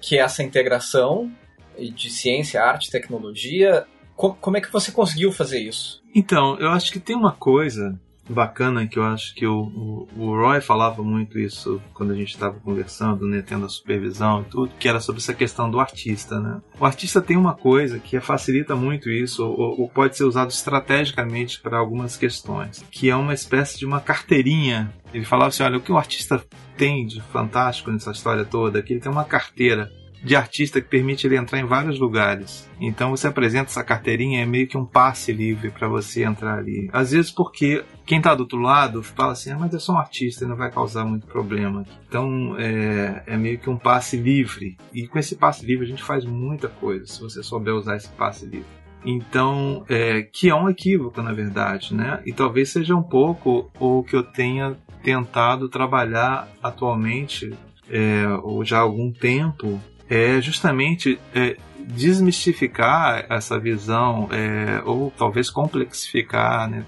que 0.00 0.18
é 0.18 0.22
essa 0.22 0.42
integração 0.42 1.30
de 1.78 2.10
ciência, 2.10 2.62
arte, 2.62 2.90
tecnologia. 2.90 3.86
Como 4.16 4.56
é 4.56 4.60
que 4.60 4.72
você 4.72 4.92
conseguiu 4.92 5.32
fazer 5.32 5.60
isso? 5.60 6.02
Então, 6.14 6.58
eu 6.58 6.70
acho 6.70 6.92
que 6.92 7.00
tem 7.00 7.16
uma 7.16 7.32
coisa 7.32 7.98
bacana 8.32 8.86
que 8.86 8.98
eu 8.98 9.04
acho 9.04 9.34
que 9.34 9.46
o, 9.46 9.62
o, 9.62 10.08
o 10.16 10.36
Roy 10.36 10.60
falava 10.60 11.02
muito 11.02 11.38
isso 11.38 11.80
quando 11.94 12.12
a 12.12 12.16
gente 12.16 12.30
estava 12.30 12.58
conversando, 12.60 13.26
né, 13.26 13.42
tendo 13.42 13.66
a 13.66 13.68
supervisão 13.68 14.42
e 14.42 14.44
tudo, 14.50 14.72
que 14.78 14.88
era 14.88 15.00
sobre 15.00 15.20
essa 15.20 15.34
questão 15.34 15.70
do 15.70 15.78
artista, 15.78 16.40
né? 16.40 16.60
O 16.78 16.84
artista 16.84 17.20
tem 17.20 17.36
uma 17.36 17.54
coisa 17.54 17.98
que 17.98 18.18
facilita 18.20 18.74
muito 18.74 19.10
isso, 19.10 19.44
ou, 19.44 19.80
ou 19.80 19.88
pode 19.88 20.16
ser 20.16 20.24
usado 20.24 20.50
estrategicamente 20.50 21.60
para 21.60 21.78
algumas 21.78 22.16
questões, 22.16 22.84
que 22.90 23.10
é 23.10 23.16
uma 23.16 23.34
espécie 23.34 23.78
de 23.78 23.86
uma 23.86 24.00
carteirinha. 24.00 24.92
Ele 25.12 25.24
falava 25.24 25.48
assim, 25.48 25.62
olha, 25.62 25.78
o 25.78 25.80
que 25.80 25.92
o 25.92 25.98
artista 25.98 26.42
tem 26.76 27.06
de 27.06 27.20
fantástico 27.20 27.90
nessa 27.90 28.10
história 28.10 28.44
toda 28.44 28.78
é 28.78 28.82
que 28.82 28.92
ele 28.92 29.00
tem 29.00 29.12
uma 29.12 29.24
carteira 29.24 29.90
de 30.22 30.36
artista 30.36 30.80
que 30.80 30.88
permite 30.88 31.26
ele 31.26 31.36
entrar 31.36 31.58
em 31.58 31.64
vários 31.64 31.98
lugares. 31.98 32.68
Então 32.80 33.10
você 33.10 33.26
apresenta 33.26 33.70
essa 33.70 33.82
carteirinha, 33.82 34.42
é 34.42 34.46
meio 34.46 34.68
que 34.68 34.78
um 34.78 34.84
passe 34.84 35.32
livre 35.32 35.70
para 35.70 35.88
você 35.88 36.22
entrar 36.22 36.58
ali. 36.58 36.88
Às 36.92 37.10
vezes 37.10 37.30
porque 37.30 37.84
quem 38.04 38.18
está 38.18 38.34
do 38.34 38.40
outro 38.40 38.58
lado 38.58 39.02
fala 39.02 39.32
assim, 39.32 39.50
ah, 39.50 39.58
mas 39.58 39.72
eu 39.72 39.80
sou 39.80 39.94
um 39.94 39.98
artista 39.98 40.44
e 40.44 40.48
não 40.48 40.56
vai 40.56 40.70
causar 40.70 41.04
muito 41.04 41.26
problema. 41.26 41.84
Então 42.08 42.56
é, 42.58 43.22
é 43.26 43.36
meio 43.36 43.58
que 43.58 43.70
um 43.70 43.76
passe 43.76 44.16
livre. 44.16 44.76
E 44.92 45.06
com 45.06 45.18
esse 45.18 45.36
passe 45.36 45.64
livre 45.64 45.84
a 45.84 45.88
gente 45.88 46.02
faz 46.02 46.24
muita 46.24 46.68
coisa, 46.68 47.06
se 47.06 47.20
você 47.20 47.42
souber 47.42 47.74
usar 47.74 47.96
esse 47.96 48.08
passe 48.10 48.44
livre. 48.44 48.82
Então, 49.04 49.84
é, 49.88 50.22
que 50.22 50.48
é 50.48 50.54
um 50.54 50.68
equívoco, 50.68 51.20
na 51.22 51.32
verdade, 51.32 51.92
né? 51.94 52.20
E 52.24 52.32
talvez 52.32 52.70
seja 52.70 52.94
um 52.94 53.02
pouco 53.02 53.68
o 53.78 54.04
que 54.04 54.14
eu 54.14 54.22
tenha 54.22 54.76
tentado 55.02 55.68
trabalhar 55.68 56.48
atualmente, 56.62 57.52
é, 57.90 58.26
ou 58.42 58.64
já 58.64 58.78
há 58.78 58.82
algum 58.82 59.10
tempo, 59.10 59.80
é 60.08 60.40
justamente 60.40 61.18
é, 61.34 61.56
desmistificar 61.80 63.26
essa 63.28 63.58
visão, 63.58 64.28
é, 64.30 64.80
ou 64.84 65.10
talvez 65.10 65.50
complexificar 65.50 66.70
né, 66.70 66.84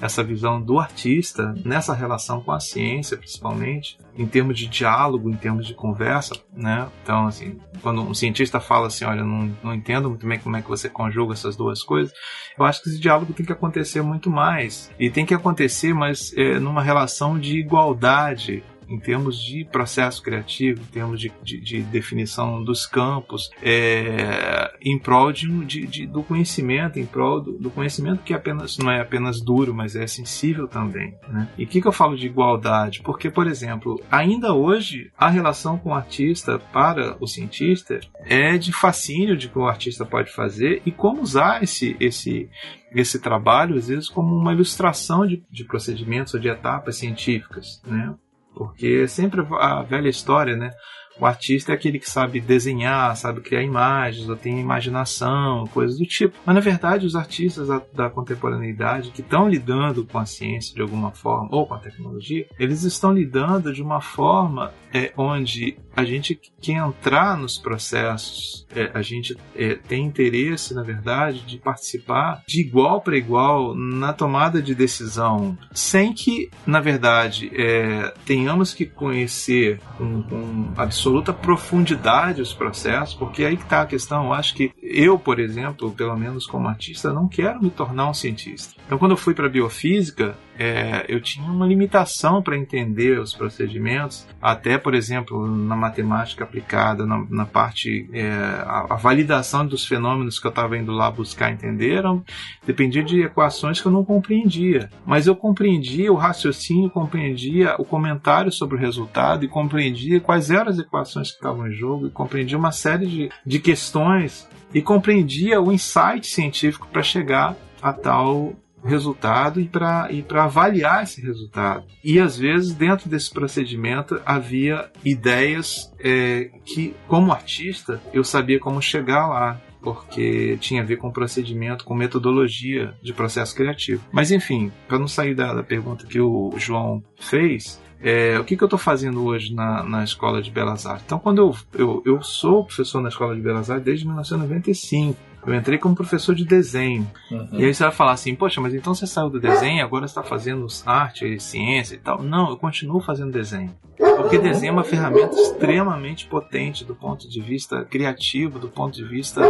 essa 0.00 0.22
visão 0.22 0.60
do 0.60 0.78
artista 0.78 1.54
nessa 1.64 1.94
relação 1.94 2.40
com 2.40 2.52
a 2.52 2.60
ciência, 2.60 3.16
principalmente, 3.16 3.98
em 4.16 4.26
termos 4.26 4.58
de 4.58 4.66
diálogo, 4.66 5.30
em 5.30 5.36
termos 5.36 5.66
de 5.66 5.74
conversa. 5.74 6.34
Né? 6.52 6.86
Então, 7.02 7.26
assim, 7.26 7.58
quando 7.82 8.02
um 8.02 8.14
cientista 8.14 8.60
fala 8.60 8.86
assim: 8.88 9.04
Olha, 9.04 9.24
não, 9.24 9.54
não 9.62 9.74
entendo 9.74 10.08
muito 10.08 10.26
bem 10.26 10.38
como 10.38 10.56
é 10.56 10.62
que 10.62 10.68
você 10.68 10.88
conjuga 10.88 11.34
essas 11.34 11.56
duas 11.56 11.82
coisas, 11.82 12.12
eu 12.58 12.64
acho 12.64 12.82
que 12.82 12.88
esse 12.88 12.98
diálogo 13.00 13.32
tem 13.32 13.44
que 13.44 13.52
acontecer 13.52 14.02
muito 14.02 14.30
mais. 14.30 14.90
E 14.98 15.10
tem 15.10 15.26
que 15.26 15.34
acontecer, 15.34 15.94
mas 15.94 16.32
é, 16.36 16.58
numa 16.58 16.82
relação 16.82 17.38
de 17.38 17.58
igualdade 17.58 18.62
em 18.88 18.98
termos 18.98 19.42
de 19.42 19.64
processo 19.64 20.22
criativo, 20.22 20.80
em 20.80 20.92
termos 20.92 21.20
de, 21.20 21.32
de, 21.42 21.60
de 21.60 21.82
definição 21.82 22.62
dos 22.62 22.86
campos, 22.86 23.50
é, 23.62 24.72
em 24.80 24.98
prol 24.98 25.32
de, 25.32 25.46
de, 25.64 26.06
do 26.06 26.22
conhecimento, 26.22 26.98
em 26.98 27.06
prol 27.06 27.40
do, 27.40 27.52
do, 27.52 27.70
conhecimento 27.70 28.22
que 28.22 28.34
apenas, 28.34 28.78
não 28.78 28.90
é 28.90 29.00
apenas 29.00 29.40
duro, 29.40 29.74
mas 29.74 29.96
é 29.96 30.06
sensível 30.06 30.68
também. 30.68 31.14
Né? 31.28 31.48
E 31.58 31.64
o 31.64 31.66
que, 31.66 31.80
que 31.80 31.88
eu 31.88 31.92
falo 31.92 32.16
de 32.16 32.26
igualdade? 32.26 33.02
Porque, 33.02 33.30
por 33.30 33.46
exemplo, 33.46 34.00
ainda 34.10 34.54
hoje 34.54 35.10
a 35.16 35.28
relação 35.28 35.78
com 35.78 35.90
o 35.90 35.94
artista 35.94 36.58
para 36.58 37.16
o 37.20 37.26
cientista 37.26 38.00
é 38.24 38.56
de 38.56 38.72
fascínio 38.72 39.36
de 39.36 39.48
que 39.48 39.58
o 39.58 39.66
artista 39.66 40.04
pode 40.04 40.32
fazer 40.32 40.82
e 40.86 40.90
como 40.90 41.22
usar 41.22 41.62
esse, 41.62 41.96
esse 42.00 42.48
esse 42.94 43.18
trabalho, 43.18 43.76
às 43.76 43.88
vezes, 43.88 44.08
como 44.08 44.34
uma 44.34 44.52
ilustração 44.52 45.26
de, 45.26 45.44
de 45.50 45.64
procedimentos 45.64 46.32
ou 46.32 46.40
de 46.40 46.48
etapas 46.48 46.96
científicas. 46.96 47.82
Né? 47.84 48.14
Porque 48.56 49.06
sempre 49.06 49.46
a 49.60 49.82
velha 49.82 50.08
história, 50.08 50.56
né? 50.56 50.70
O 51.18 51.24
artista 51.24 51.72
é 51.72 51.74
aquele 51.74 51.98
que 51.98 52.08
sabe 52.08 52.40
desenhar, 52.40 53.16
sabe 53.16 53.40
criar 53.40 53.62
imagens, 53.62 54.28
ou 54.28 54.36
tem 54.36 54.60
imaginação, 54.60 55.66
coisas 55.68 55.98
do 55.98 56.04
tipo. 56.04 56.36
Mas 56.44 56.54
na 56.54 56.60
verdade, 56.60 57.06
os 57.06 57.14
artistas 57.14 57.68
da, 57.68 57.82
da 57.92 58.10
contemporaneidade 58.10 59.10
que 59.10 59.22
estão 59.22 59.48
lidando 59.48 60.04
com 60.04 60.18
a 60.18 60.26
ciência 60.26 60.74
de 60.74 60.82
alguma 60.82 61.10
forma, 61.12 61.48
ou 61.52 61.66
com 61.66 61.74
a 61.74 61.78
tecnologia, 61.78 62.46
eles 62.58 62.82
estão 62.82 63.12
lidando 63.12 63.72
de 63.72 63.82
uma 63.82 64.00
forma 64.00 64.72
é, 64.96 65.12
onde 65.16 65.76
a 65.94 66.04
gente 66.04 66.38
quer 66.60 66.72
entrar 66.72 67.36
nos 67.36 67.58
processos, 67.58 68.66
é, 68.74 68.90
a 68.94 69.02
gente 69.02 69.36
é, 69.54 69.74
tem 69.74 70.04
interesse, 70.04 70.74
na 70.74 70.82
verdade, 70.82 71.40
de 71.40 71.58
participar 71.58 72.42
de 72.46 72.60
igual 72.60 73.00
para 73.00 73.16
igual 73.16 73.74
na 73.74 74.12
tomada 74.12 74.62
de 74.62 74.74
decisão, 74.74 75.56
sem 75.72 76.12
que, 76.14 76.50
na 76.66 76.80
verdade, 76.80 77.50
é, 77.54 78.14
tenhamos 78.24 78.72
que 78.72 78.86
conhecer 78.86 79.80
com, 79.98 80.22
com 80.22 80.72
absoluta 80.76 81.32
profundidade 81.32 82.40
os 82.40 82.54
processos, 82.54 83.14
porque 83.14 83.44
aí 83.44 83.54
está 83.54 83.82
a 83.82 83.86
questão. 83.86 84.26
Eu 84.26 84.32
acho 84.32 84.54
que 84.54 84.72
eu, 84.82 85.18
por 85.18 85.38
exemplo, 85.38 85.90
pelo 85.92 86.16
menos 86.16 86.46
como 86.46 86.68
artista, 86.68 87.12
não 87.12 87.28
quero 87.28 87.62
me 87.62 87.70
tornar 87.70 88.08
um 88.08 88.14
cientista. 88.14 88.74
Então, 88.86 88.98
quando 88.98 89.12
eu 89.12 89.16
fui 89.16 89.34
para 89.34 89.48
biofísica, 89.48 90.36
é, 90.58 91.04
eu 91.08 91.20
tinha 91.20 91.50
uma 91.50 91.66
limitação 91.66 92.42
para 92.42 92.56
entender 92.56 93.18
os 93.18 93.34
procedimentos, 93.34 94.26
até, 94.40 94.78
por 94.78 94.94
exemplo, 94.94 95.46
na 95.46 95.76
matemática 95.76 96.44
aplicada, 96.44 97.04
na, 97.04 97.24
na 97.28 97.44
parte, 97.44 98.08
é, 98.12 98.30
a, 98.30 98.86
a, 98.90 98.96
validação 98.96 99.66
dos 99.66 99.86
fenômenos 99.86 100.38
que 100.38 100.46
eu 100.46 100.50
estava 100.50 100.76
indo 100.76 100.92
lá 100.92 101.10
buscar 101.10 101.52
entender, 101.52 101.96
eram, 101.96 102.24
dependia 102.66 103.02
de 103.02 103.22
equações 103.22 103.80
que 103.80 103.86
eu 103.86 103.92
não 103.92 104.04
compreendia. 104.04 104.90
Mas 105.04 105.26
eu 105.26 105.36
compreendia 105.36 106.12
o 106.12 106.16
raciocínio, 106.16 106.90
compreendia 106.90 107.74
o 107.78 107.84
comentário 107.84 108.50
sobre 108.50 108.76
o 108.76 108.80
resultado 108.80 109.44
e 109.44 109.48
compreendia 109.48 110.20
quais 110.20 110.50
eram 110.50 110.70
as 110.70 110.78
equações 110.78 111.30
que 111.30 111.36
estavam 111.36 111.68
em 111.68 111.72
jogo 111.72 112.06
e 112.06 112.10
compreendia 112.10 112.58
uma 112.58 112.72
série 112.72 113.06
de, 113.06 113.30
de 113.44 113.58
questões 113.58 114.48
e 114.72 114.80
compreendia 114.82 115.60
o 115.60 115.72
insight 115.72 116.26
científico 116.26 116.88
para 116.90 117.02
chegar 117.02 117.54
a 117.80 117.92
tal 117.92 118.54
resultado 118.86 119.60
e 119.60 119.66
para 119.66 120.08
e 120.10 120.24
avaliar 120.30 121.02
esse 121.02 121.20
resultado. 121.20 121.84
E 122.02 122.18
às 122.18 122.38
vezes, 122.38 122.72
dentro 122.72 123.08
desse 123.08 123.30
procedimento, 123.30 124.20
havia 124.24 124.90
ideias 125.04 125.92
é, 125.98 126.50
que, 126.64 126.94
como 127.06 127.32
artista, 127.32 128.00
eu 128.12 128.24
sabia 128.24 128.58
como 128.58 128.80
chegar 128.80 129.26
lá 129.26 129.60
porque 129.86 130.56
tinha 130.60 130.82
a 130.82 130.84
ver 130.84 130.96
com 130.96 131.12
procedimento, 131.12 131.84
com 131.84 131.94
metodologia 131.94 132.92
de 133.00 133.12
processo 133.12 133.54
criativo. 133.54 134.02
Mas 134.10 134.32
enfim, 134.32 134.72
para 134.88 134.98
não 134.98 135.06
sair 135.06 135.32
da, 135.32 135.54
da, 135.54 135.62
pergunta 135.62 136.06
que 136.06 136.20
o 136.20 136.52
João 136.56 137.04
fez, 137.20 137.80
é, 138.00 138.38
o 138.38 138.44
que, 138.44 138.56
que 138.56 138.62
eu 138.64 138.66
estou 138.66 138.78
fazendo 138.78 139.24
hoje 139.24 139.54
na, 139.54 139.84
na 139.84 140.04
Escola 140.04 140.42
de 140.42 140.50
Belas 140.50 140.86
Artes? 140.86 141.04
Então, 141.06 141.20
quando 141.20 141.38
eu, 141.38 141.56
eu, 141.78 142.02
eu 142.04 142.22
sou 142.22 142.64
professor 142.64 143.00
na 143.00 143.08
Escola 143.08 143.34
de 143.34 143.40
Belas 143.40 143.70
Artes 143.70 143.84
desde 143.84 144.06
1995. 144.06 145.16
Eu 145.46 145.54
entrei 145.54 145.78
como 145.78 145.94
professor 145.94 146.34
de 146.34 146.44
desenho. 146.44 147.10
Uhum. 147.30 147.48
E 147.52 147.64
aí 147.64 147.74
você 147.74 147.84
vai 147.84 147.92
falar 147.92 148.12
assim, 148.12 148.34
poxa, 148.34 148.60
mas 148.60 148.74
então 148.74 148.94
você 148.94 149.06
saiu 149.06 149.30
do 149.30 149.40
desenho 149.40 149.84
agora 149.84 150.04
está 150.04 150.22
fazendo 150.22 150.66
arte, 150.84 151.38
ciência 151.38 151.94
e 151.94 151.98
tal. 151.98 152.22
Não, 152.22 152.50
eu 152.50 152.56
continuo 152.56 153.00
fazendo 153.00 153.30
desenho. 153.30 153.72
Porque 153.96 154.38
desenho 154.38 154.70
é 154.70 154.72
uma 154.72 154.84
ferramenta 154.84 155.34
extremamente 155.34 156.26
potente 156.26 156.84
do 156.84 156.94
ponto 156.94 157.28
de 157.28 157.40
vista 157.40 157.84
criativo, 157.84 158.58
do 158.58 158.68
ponto 158.68 158.94
de 158.94 159.04
vista 159.04 159.42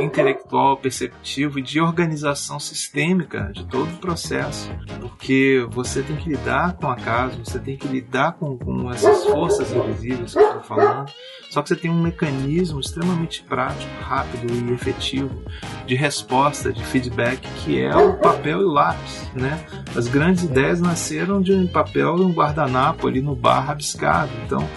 intelectual, 0.00 0.76
perceptivo 0.76 1.58
e 1.58 1.62
de 1.62 1.80
organização 1.80 2.58
sistêmica 2.58 3.50
de 3.52 3.64
todo 3.66 3.88
o 3.92 3.98
processo. 3.98 4.70
Porque 5.00 5.66
você 5.70 6.02
tem 6.02 6.16
que 6.16 6.28
lidar 6.28 6.74
com 6.74 6.88
a 6.88 6.96
casa, 6.96 7.38
você 7.44 7.58
tem 7.58 7.76
que 7.76 7.88
lidar 7.88 8.32
com, 8.32 8.56
com 8.56 8.90
essas 8.90 9.24
forças 9.24 9.72
invisíveis 9.72 10.32
que 10.32 10.38
eu 10.38 10.46
estou 10.46 10.62
falando. 10.62 11.10
Só 11.50 11.62
que 11.62 11.68
você 11.68 11.76
tem 11.76 11.90
um 11.90 12.02
mecanismo 12.02 12.80
extremamente 12.80 13.44
prático, 13.44 13.88
rápido 14.02 14.52
e 14.52 14.72
efetivo 14.72 15.30
de 15.86 15.94
resposta, 15.94 16.72
de 16.72 16.84
feedback, 16.84 17.46
que 17.62 17.80
é 17.80 17.94
o 17.94 18.14
papel 18.14 18.60
e 18.60 18.64
o 18.64 18.72
lápis. 18.72 19.30
Né? 19.34 19.64
As 19.96 20.08
grandes 20.08 20.42
ideias 20.42 20.80
nasceram 20.80 21.40
de 21.40 21.52
um 21.52 21.68
papel 21.68 22.16
e 22.18 22.22
um 22.22 22.32
guardanapo 22.32 23.06
ali 23.06 23.22
no 23.22 23.36
bar 23.36 23.60
rabiscado. 23.60 24.32
Então, 24.44 24.68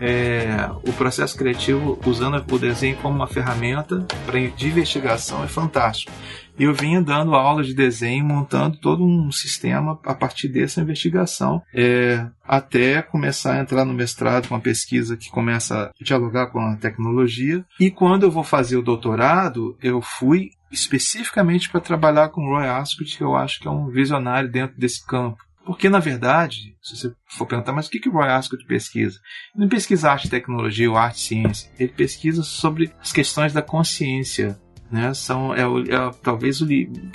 é, 0.00 0.68
o 0.86 0.92
processo 0.92 1.36
criativo 1.36 1.98
usando 2.04 2.44
o 2.50 2.58
desenho 2.58 2.96
como 2.96 3.14
uma 3.14 3.26
ferramenta 3.26 4.04
para 4.26 4.38
de 4.64 4.70
investigação 4.70 5.44
é 5.44 5.46
fantástico. 5.46 6.10
Eu 6.58 6.72
vinha 6.72 7.02
dando 7.02 7.34
aula 7.34 7.62
de 7.62 7.74
desenho, 7.74 8.24
montando 8.24 8.78
todo 8.78 9.04
um 9.04 9.30
sistema 9.30 9.98
a 10.04 10.14
partir 10.14 10.48
dessa 10.48 10.80
investigação, 10.80 11.60
é, 11.74 12.26
até 12.46 13.02
começar 13.02 13.54
a 13.54 13.60
entrar 13.60 13.84
no 13.84 13.92
mestrado 13.92 14.48
com 14.48 14.54
a 14.54 14.60
pesquisa 14.60 15.16
que 15.16 15.30
começa 15.30 15.90
a 15.90 16.04
dialogar 16.04 16.46
com 16.46 16.60
a 16.60 16.76
tecnologia. 16.76 17.64
E 17.78 17.90
quando 17.90 18.22
eu 18.22 18.30
vou 18.30 18.44
fazer 18.44 18.76
o 18.76 18.82
doutorado, 18.82 19.76
eu 19.82 20.00
fui 20.00 20.50
especificamente 20.70 21.70
para 21.70 21.80
trabalhar 21.80 22.30
com 22.30 22.48
Roy 22.48 22.66
Ascott, 22.66 23.16
que 23.16 23.22
eu 23.22 23.36
acho 23.36 23.60
que 23.60 23.68
é 23.68 23.70
um 23.70 23.88
visionário 23.88 24.50
dentro 24.50 24.78
desse 24.78 25.04
campo. 25.04 25.43
Porque, 25.64 25.88
na 25.88 25.98
verdade, 25.98 26.76
se 26.82 26.96
você 26.96 27.12
for 27.26 27.46
perguntar, 27.46 27.72
mas 27.72 27.86
o 27.86 27.90
que, 27.90 27.98
que 27.98 28.08
o 28.08 28.12
Roy 28.12 28.28
Ascott 28.28 28.64
pesquisa? 28.66 29.18
Ele 29.54 29.64
não 29.64 29.68
pesquisa 29.68 30.10
arte 30.10 30.26
e 30.26 30.30
tecnologia 30.30 30.90
ou 30.90 30.96
arte 30.96 31.16
e 31.16 31.20
ciência. 31.20 31.70
Ele 31.78 31.92
pesquisa 31.92 32.42
sobre 32.42 32.92
as 33.00 33.12
questões 33.12 33.52
da 33.52 33.62
consciência. 33.62 34.58
Né? 34.90 35.12
São, 35.14 35.54
é, 35.54 35.62
é 35.62 36.10
talvez 36.22 36.60
o, 36.60 36.66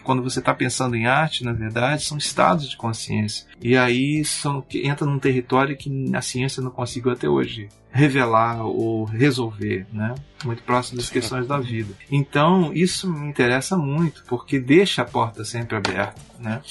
quando 0.04 0.24
você 0.24 0.40
está 0.40 0.54
pensando 0.54 0.96
em 0.96 1.06
arte, 1.06 1.46
na 1.46 1.54
verdade, 1.54 2.04
são 2.04 2.18
estados 2.18 2.70
de 2.70 2.76
consciência. 2.76 3.46
E 3.62 3.78
aí 3.78 4.26
são, 4.26 4.66
entra 4.74 5.06
num 5.06 5.20
território 5.20 5.78
que 5.78 6.12
a 6.14 6.22
ciência 6.22 6.62
não 6.62 6.72
conseguiu 6.72 7.12
até 7.12 7.30
hoje 7.30 7.70
revelar 7.92 8.66
ou 8.66 9.06
resolver, 9.06 9.86
né? 9.92 10.16
Muito 10.44 10.64
próximo 10.64 10.98
das 10.98 11.10
questões 11.10 11.48
da 11.48 11.60
vida. 11.60 11.94
Então, 12.12 12.72
isso 12.74 13.12
me 13.12 13.28
interessa 13.28 13.78
muito, 13.78 14.24
porque 14.28 14.60
deixa 14.60 15.02
a 15.02 15.06
porta 15.06 15.44
sempre 15.44 15.76
aberta, 15.76 16.22
né? 16.40 16.62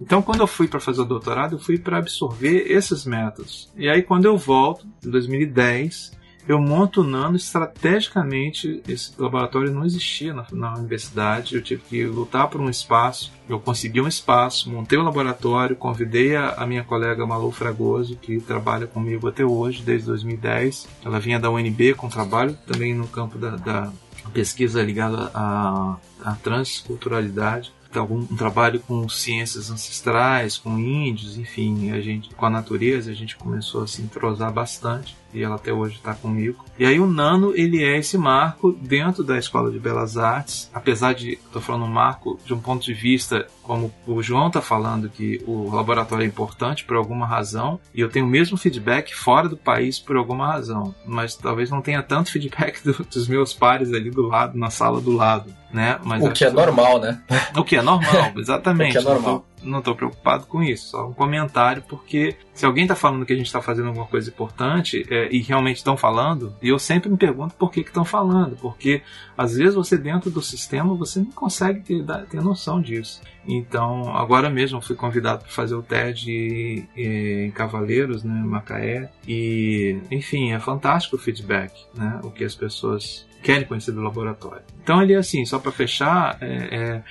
Então, 0.00 0.20
quando 0.20 0.40
eu 0.40 0.46
fui 0.46 0.68
para 0.68 0.80
fazer 0.80 1.00
o 1.00 1.04
doutorado, 1.04 1.56
eu 1.56 1.58
fui 1.58 1.78
para 1.78 1.98
absorver 1.98 2.70
esses 2.70 3.04
métodos. 3.04 3.70
E 3.76 3.88
aí, 3.88 4.02
quando 4.02 4.26
eu 4.26 4.36
volto, 4.36 4.86
em 5.04 5.10
2010, 5.10 6.16
eu 6.48 6.60
monto 6.60 7.00
o 7.00 7.04
Nano 7.04 7.36
estrategicamente. 7.36 8.82
Esse 8.86 9.12
laboratório 9.18 9.72
não 9.72 9.84
existia 9.84 10.32
na, 10.32 10.46
na, 10.52 10.74
universidade, 10.74 11.56
eu 11.56 11.62
tive 11.62 11.82
que 11.82 12.04
lutar 12.04 12.48
por 12.48 12.60
um 12.60 12.70
espaço. 12.70 13.32
Eu 13.48 13.58
consegui 13.58 14.00
um 14.00 14.06
espaço, 14.06 14.70
montei 14.70 14.98
o 14.98 15.02
um 15.02 15.04
laboratório, 15.04 15.74
convidei 15.74 16.36
a, 16.36 16.50
a, 16.50 16.66
minha 16.66 16.84
colega 16.84 17.26
Malu 17.26 17.50
Fragoso, 17.50 18.16
que 18.16 18.38
trabalha 18.40 18.86
comigo 18.86 19.28
até 19.28 19.44
hoje, 19.44 19.82
desde 19.82 20.06
2010. 20.06 20.88
Ela 21.04 21.18
vinha 21.18 21.40
da 21.40 21.50
UNB 21.50 21.94
com 21.94 22.08
trabalho 22.08 22.56
também 22.66 22.94
no 22.94 23.08
campo 23.08 23.38
da, 23.38 23.56
da 23.56 23.92
pesquisa 24.32 24.82
ligada 24.82 25.30
à, 25.34 25.96
à 26.22 26.34
transculturalidade 26.34 27.72
algum 27.98 28.20
um 28.20 28.36
trabalho 28.36 28.80
com 28.80 29.08
ciências 29.08 29.70
ancestrais, 29.70 30.56
com 30.56 30.78
índios, 30.78 31.36
enfim, 31.38 31.90
a 31.90 32.00
gente 32.00 32.34
com 32.34 32.46
a 32.46 32.50
natureza, 32.50 33.10
a 33.10 33.14
gente 33.14 33.36
começou 33.36 33.82
a 33.82 33.86
se 33.86 34.02
entrosar 34.02 34.52
bastante 34.52 35.16
e 35.32 35.42
ela 35.42 35.56
até 35.56 35.72
hoje 35.72 35.96
está 35.96 36.14
comigo. 36.14 36.64
E 36.78 36.84
aí 36.84 37.00
o 37.00 37.06
Nano, 37.06 37.52
ele 37.54 37.82
é 37.82 37.98
esse 37.98 38.18
marco 38.18 38.72
dentro 38.72 39.24
da 39.24 39.38
Escola 39.38 39.70
de 39.70 39.78
Belas 39.78 40.16
Artes, 40.16 40.70
apesar 40.72 41.14
de, 41.14 41.32
estou 41.32 41.60
falando 41.60 41.84
um 41.84 41.92
marco 41.92 42.38
de 42.44 42.54
um 42.54 42.60
ponto 42.60 42.84
de 42.84 42.94
vista, 42.94 43.46
como 43.62 43.92
o 44.06 44.22
João 44.22 44.48
está 44.48 44.60
falando, 44.60 45.08
que 45.08 45.42
o 45.46 45.74
laboratório 45.74 46.24
é 46.24 46.26
importante 46.26 46.84
por 46.84 46.96
alguma 46.96 47.26
razão, 47.26 47.80
e 47.94 48.00
eu 48.00 48.08
tenho 48.08 48.26
o 48.26 48.28
mesmo 48.28 48.56
feedback 48.56 49.14
fora 49.14 49.48
do 49.48 49.56
país 49.56 49.98
por 49.98 50.16
alguma 50.16 50.46
razão, 50.46 50.94
mas 51.06 51.34
talvez 51.34 51.70
não 51.70 51.80
tenha 51.82 52.02
tanto 52.02 52.30
feedback 52.30 52.82
do, 52.84 52.92
dos 53.04 53.28
meus 53.28 53.52
pares 53.52 53.92
ali 53.92 54.10
do 54.10 54.22
lado, 54.22 54.58
na 54.58 54.70
sala 54.70 55.00
do 55.00 55.12
lado, 55.12 55.52
né? 55.72 55.98
Mas 56.04 56.22
o 56.22 56.30
que 56.30 56.44
é 56.44 56.50
normal, 56.50 57.00
né? 57.00 57.20
O 57.56 57.64
que 57.64 57.76
é 57.76 57.82
normal, 57.82 58.32
exatamente. 58.36 58.96
o 58.96 59.00
que 59.00 59.06
é 59.06 59.10
normal 59.10 59.44
não 59.66 59.80
estou 59.80 59.94
preocupado 59.94 60.46
com 60.46 60.62
isso, 60.62 60.90
só 60.90 61.08
um 61.08 61.12
comentário, 61.12 61.82
porque 61.88 62.36
se 62.52 62.64
alguém 62.64 62.84
está 62.84 62.94
falando 62.94 63.26
que 63.26 63.32
a 63.32 63.36
gente 63.36 63.46
está 63.46 63.60
fazendo 63.60 63.88
alguma 63.88 64.06
coisa 64.06 64.30
importante 64.30 65.06
é, 65.10 65.28
e 65.30 65.40
realmente 65.40 65.78
estão 65.78 65.96
falando, 65.96 66.54
e 66.62 66.68
eu 66.68 66.78
sempre 66.78 67.08
me 67.08 67.16
pergunto 67.16 67.54
por 67.54 67.70
que 67.70 67.80
estão 67.80 68.04
falando, 68.04 68.56
porque 68.56 69.02
às 69.36 69.56
vezes 69.56 69.74
você 69.74 69.98
dentro 69.98 70.30
do 70.30 70.40
sistema 70.40 70.94
você 70.94 71.20
não 71.20 71.32
consegue 71.32 71.80
ter, 71.80 72.04
ter 72.28 72.42
noção 72.42 72.80
disso. 72.80 73.20
Então, 73.46 74.16
agora 74.16 74.50
mesmo 74.50 74.80
fui 74.80 74.96
convidado 74.96 75.42
para 75.42 75.52
fazer 75.52 75.74
o 75.74 75.82
TED 75.82 76.88
em 76.96 77.50
Cavaleiros, 77.52 78.24
né, 78.24 78.34
Macaé, 78.44 79.10
e 79.26 80.00
enfim, 80.10 80.52
é 80.52 80.58
fantástico 80.58 81.16
o 81.16 81.18
feedback, 81.18 81.72
né, 81.94 82.20
o 82.24 82.30
que 82.30 82.44
as 82.44 82.54
pessoas 82.54 83.26
querem 83.42 83.64
conhecer 83.64 83.92
do 83.92 84.02
laboratório. 84.02 84.62
Então, 84.82 85.00
ele 85.00 85.14
assim, 85.14 85.44
só 85.44 85.58
para 85.58 85.70
fechar, 85.70 86.36
é, 86.40 86.74
é 86.74 87.02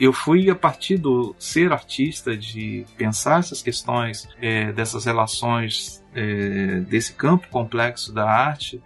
eu 0.00 0.12
fui 0.12 0.50
a 0.50 0.54
partir 0.54 0.96
do 0.96 1.34
ser 1.38 1.72
artista, 1.72 2.36
de 2.36 2.84
pensar 2.96 3.40
essas 3.40 3.62
questões 3.62 4.28
é, 4.40 4.72
dessas 4.72 5.04
relações 5.04 6.02
é, 6.14 6.80
desse 6.80 7.12
campo 7.12 7.48
complexo 7.48 8.12
da 8.12 8.28
arte, 8.28 8.82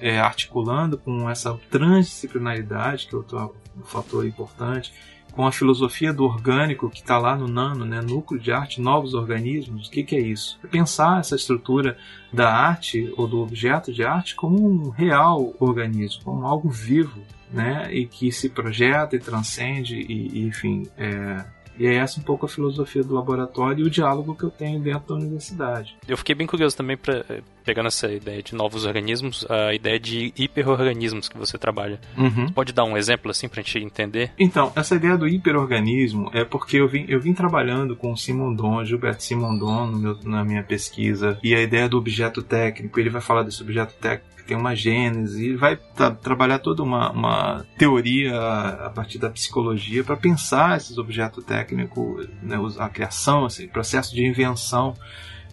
é, 0.00 0.18
articulando 0.18 0.96
com 0.96 1.28
essa 1.28 1.58
transdisciplinaridade 1.70 3.06
que 3.06 3.14
é 3.14 3.18
outro 3.18 3.54
fator 3.84 4.26
importante, 4.26 4.92
com 5.32 5.46
a 5.46 5.52
filosofia 5.52 6.12
do 6.12 6.24
orgânico 6.24 6.90
que 6.90 7.00
está 7.00 7.18
lá 7.18 7.36
no 7.36 7.48
nano, 7.48 7.84
né, 7.84 8.00
núcleo 8.00 8.40
de 8.40 8.52
arte, 8.52 8.80
novos 8.80 9.14
organismos. 9.14 9.88
O 9.88 9.90
que, 9.90 10.02
que 10.02 10.16
é 10.16 10.20
isso? 10.20 10.58
É 10.62 10.66
pensar 10.66 11.20
essa 11.20 11.36
estrutura 11.36 11.96
da 12.32 12.52
arte 12.52 13.12
ou 13.16 13.26
do 13.26 13.40
objeto 13.40 13.92
de 13.92 14.04
arte 14.04 14.34
como 14.34 14.64
um 14.64 14.90
real 14.90 15.54
organismo, 15.58 16.22
como 16.24 16.46
algo 16.46 16.68
vivo 16.68 17.20
né? 17.52 17.92
E 17.92 18.06
que 18.06 18.30
se 18.30 18.48
projeta 18.48 19.16
e 19.16 19.18
transcende 19.18 19.96
e, 19.96 20.38
e 20.38 20.46
enfim, 20.46 20.86
é, 20.96 21.44
e 21.80 21.86
é 21.86 21.94
essa 21.94 22.20
um 22.20 22.22
pouco 22.22 22.44
a 22.44 22.48
filosofia 22.48 23.02
do 23.02 23.14
laboratório 23.14 23.82
e 23.82 23.86
o 23.86 23.90
diálogo 23.90 24.34
que 24.34 24.44
eu 24.44 24.50
tenho 24.50 24.78
dentro 24.78 25.08
da 25.08 25.14
universidade. 25.14 25.96
Eu 26.06 26.18
fiquei 26.18 26.34
bem 26.34 26.46
curioso 26.46 26.76
também, 26.76 26.94
pra, 26.94 27.24
pegando 27.64 27.86
essa 27.86 28.12
ideia 28.12 28.42
de 28.42 28.54
novos 28.54 28.84
organismos, 28.84 29.46
a 29.48 29.72
ideia 29.72 29.98
de 29.98 30.30
hiperorganismos 30.36 31.26
que 31.26 31.38
você 31.38 31.56
trabalha. 31.56 31.98
Uhum. 32.18 32.52
Pode 32.52 32.74
dar 32.74 32.84
um 32.84 32.98
exemplo 32.98 33.30
assim 33.30 33.48
para 33.48 33.60
a 33.60 33.64
gente 33.64 33.78
entender? 33.78 34.30
Então, 34.38 34.70
essa 34.76 34.94
ideia 34.94 35.16
do 35.16 35.26
hiperorganismo 35.26 36.30
é 36.34 36.44
porque 36.44 36.76
eu 36.76 36.86
vim, 36.86 37.06
eu 37.08 37.18
vim 37.18 37.32
trabalhando 37.32 37.96
com 37.96 38.12
o 38.12 38.16
Simondon, 38.16 38.84
Gilberto 38.84 39.22
Simondon 39.22 39.86
meu, 39.86 40.18
na 40.22 40.44
minha 40.44 40.62
pesquisa, 40.62 41.38
e 41.42 41.54
a 41.54 41.62
ideia 41.62 41.88
do 41.88 41.96
objeto 41.96 42.42
técnico, 42.42 43.00
ele 43.00 43.08
vai 43.08 43.22
falar 43.22 43.42
desse 43.42 43.62
objeto 43.62 43.94
técnico 43.94 44.39
tem 44.50 44.56
uma 44.56 44.74
gênese, 44.74 45.50
e 45.50 45.54
vai 45.54 45.76
tra 45.76 46.10
trabalhar 46.10 46.58
toda 46.58 46.82
uma, 46.82 47.12
uma, 47.12 47.64
teoria 47.78 48.36
a 48.36 48.90
partir 48.90 49.16
da 49.16 49.30
psicologia 49.30 50.02
para 50.02 50.16
pensar 50.16 50.76
esses 50.76 50.98
objetos 50.98 51.44
técnicos, 51.44 52.28
né, 52.42 52.56
a 52.78 52.88
criação, 52.88 53.46
esse 53.46 53.68
processo 53.68 54.12
de 54.12 54.26
invenção 54.26 54.96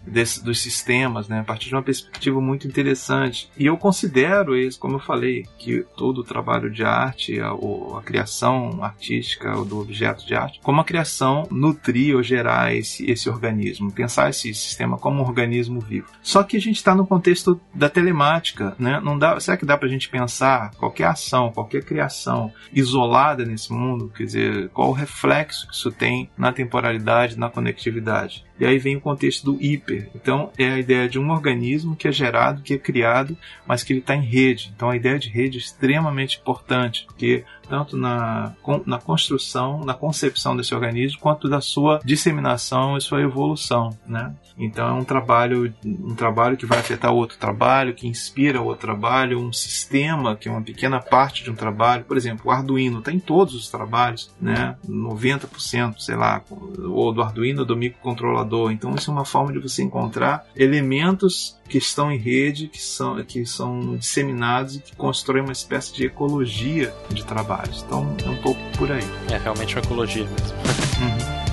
desse, 0.08 0.44
dos 0.44 0.60
sistemas, 0.60 1.28
né, 1.28 1.40
a 1.40 1.44
partir 1.44 1.68
de 1.68 1.74
uma 1.74 1.82
perspectiva 1.82 2.40
muito 2.40 2.66
interessante. 2.66 3.50
E 3.56 3.66
eu 3.66 3.76
considero 3.76 4.56
isso, 4.56 4.78
como 4.78 4.96
eu 4.96 5.00
falei, 5.00 5.46
que 5.58 5.84
todo 5.96 6.18
o 6.18 6.24
trabalho 6.24 6.70
de 6.70 6.84
arte, 6.84 7.40
a, 7.40 7.50
a 7.50 8.02
criação 8.02 8.82
artística 8.82 9.52
do 9.64 9.80
objeto 9.80 10.26
de 10.26 10.34
arte, 10.34 10.60
como 10.62 10.80
a 10.80 10.84
criação 10.84 11.46
nutrir 11.50 12.16
ou 12.16 12.22
gerar 12.22 12.74
esse, 12.74 13.10
esse 13.10 13.28
organismo, 13.28 13.92
pensar 13.92 14.30
esse 14.30 14.52
sistema 14.54 14.98
como 14.98 15.22
um 15.22 15.26
organismo 15.26 15.80
vivo. 15.80 16.08
Só 16.22 16.42
que 16.42 16.56
a 16.56 16.60
gente 16.60 16.76
está 16.76 16.94
no 16.94 17.06
contexto 17.06 17.60
da 17.74 17.88
telemática, 17.88 18.74
né? 18.78 19.00
Não 19.00 19.18
dá, 19.18 19.38
será 19.40 19.56
que 19.56 19.66
dá 19.66 19.76
para 19.76 19.88
a 19.88 19.90
gente 19.90 20.08
pensar 20.08 20.72
qualquer 20.74 21.06
ação, 21.06 21.52
qualquer 21.52 21.84
criação 21.84 22.52
isolada 22.72 23.44
nesse 23.44 23.72
mundo? 23.72 24.12
Quer 24.14 24.24
dizer, 24.24 24.68
qual 24.70 24.90
o 24.90 24.92
reflexo 24.92 25.66
que 25.68 25.74
isso 25.74 25.90
tem 25.90 26.30
na 26.36 26.52
temporalidade, 26.52 27.38
na 27.38 27.50
conectividade? 27.50 28.44
E 28.60 28.66
aí 28.66 28.78
vem 28.78 28.96
o 28.96 29.00
contexto 29.00 29.44
do 29.44 29.62
hiper. 29.62 29.97
Então 30.14 30.50
é 30.58 30.68
a 30.68 30.78
ideia 30.78 31.08
de 31.08 31.18
um 31.18 31.30
organismo 31.30 31.96
que 31.96 32.08
é 32.08 32.12
gerado, 32.12 32.62
que 32.62 32.74
é 32.74 32.78
criado, 32.78 33.36
mas 33.66 33.82
que 33.82 33.92
ele 33.92 34.00
está 34.00 34.14
em 34.14 34.24
rede. 34.24 34.72
Então 34.74 34.90
a 34.90 34.96
ideia 34.96 35.18
de 35.18 35.28
rede 35.28 35.58
é 35.58 35.60
extremamente 35.60 36.38
importante, 36.38 37.04
porque 37.06 37.44
tanto 37.68 37.96
na, 37.96 38.52
na 38.86 38.98
construção, 38.98 39.84
na 39.84 39.94
concepção 39.94 40.56
desse 40.56 40.74
organismo, 40.74 41.20
quanto 41.20 41.48
da 41.48 41.60
sua 41.60 42.00
disseminação 42.04 42.96
e 42.96 43.00
sua 43.00 43.20
evolução, 43.20 43.96
né? 44.06 44.34
Então 44.58 44.88
é 44.88 44.92
um 44.92 45.04
trabalho, 45.04 45.72
um 45.84 46.14
trabalho 46.14 46.56
que 46.56 46.66
vai 46.66 46.78
afetar 46.78 47.12
outro 47.12 47.38
trabalho, 47.38 47.94
que 47.94 48.08
inspira 48.08 48.60
outro 48.60 48.86
trabalho, 48.86 49.38
um 49.38 49.52
sistema 49.52 50.34
que 50.34 50.48
é 50.48 50.50
uma 50.50 50.62
pequena 50.62 51.00
parte 51.00 51.44
de 51.44 51.50
um 51.50 51.54
trabalho. 51.54 52.04
Por 52.04 52.16
exemplo, 52.16 52.46
o 52.46 52.50
Arduino 52.50 52.98
está 52.98 53.12
em 53.12 53.20
todos 53.20 53.54
os 53.54 53.68
trabalhos, 53.68 54.34
né? 54.40 54.76
90%, 54.88 56.00
sei 56.00 56.16
lá, 56.16 56.42
ou 56.84 57.12
do 57.12 57.22
Arduino 57.22 57.60
ou 57.60 57.66
do 57.66 57.76
microcontrolador. 57.76 58.72
Então 58.72 58.94
isso 58.94 59.10
é 59.10 59.14
uma 59.14 59.24
forma 59.24 59.52
de 59.52 59.60
você 59.60 59.82
encontrar 59.82 60.44
elementos 60.56 61.57
que 61.68 61.78
estão 61.78 62.10
em 62.10 62.18
rede, 62.18 62.68
que 62.68 62.80
são, 62.80 63.22
que 63.24 63.44
são 63.44 63.96
disseminados 63.96 64.76
e 64.76 64.80
que 64.80 64.96
constroem 64.96 65.42
uma 65.42 65.52
espécie 65.52 65.94
de 65.94 66.06
ecologia 66.06 66.94
de 67.10 67.24
trabalhos. 67.24 67.84
Então 67.86 68.16
é 68.24 68.28
um 68.28 68.36
pouco 68.36 68.60
por 68.76 68.90
aí. 68.90 69.04
É 69.30 69.38
realmente 69.38 69.76
uma 69.76 69.84
ecologia 69.84 70.24
mesmo. 70.24 70.56
Uhum. 71.00 71.38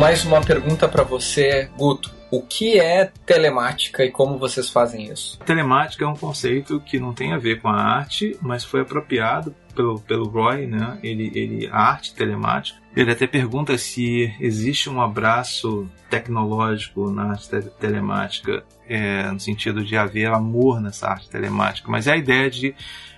Mais 0.00 0.24
uma 0.24 0.40
pergunta 0.40 0.88
para 0.88 1.02
você, 1.02 1.68
Guto. 1.76 2.19
O 2.30 2.40
que 2.42 2.78
é 2.78 3.10
telemática 3.26 4.04
e 4.04 4.10
como 4.10 4.38
vocês 4.38 4.70
fazem 4.70 5.10
isso? 5.10 5.38
Telemática 5.40 6.04
é 6.04 6.08
um 6.08 6.14
conceito 6.14 6.80
que 6.80 7.00
não 7.00 7.12
tem 7.12 7.32
a 7.32 7.38
ver 7.38 7.60
com 7.60 7.68
a 7.68 7.74
arte, 7.74 8.36
mas 8.40 8.64
foi 8.64 8.82
apropriado 8.82 9.54
pelo, 9.74 9.98
pelo 10.00 10.28
Roy, 10.28 10.66
né? 10.66 10.98
Ele, 11.02 11.30
ele, 11.34 11.68
a 11.72 11.78
arte 11.78 12.14
telemática. 12.14 12.78
Ele 12.94 13.10
até 13.10 13.26
pergunta 13.26 13.76
se 13.78 14.32
existe 14.40 14.88
um 14.88 15.00
abraço 15.00 15.88
tecnológico 16.08 17.10
na 17.10 17.30
arte 17.30 17.48
telemática, 17.78 18.64
é, 18.88 19.30
no 19.30 19.38
sentido 19.40 19.84
de 19.84 19.96
haver 19.96 20.32
amor 20.32 20.80
nessa 20.80 21.08
arte 21.08 21.28
telemática, 21.28 21.90
mas 21.90 22.06
é 22.06 22.12
a 22.12 22.16
ideia 22.16 22.50
de 22.50 22.74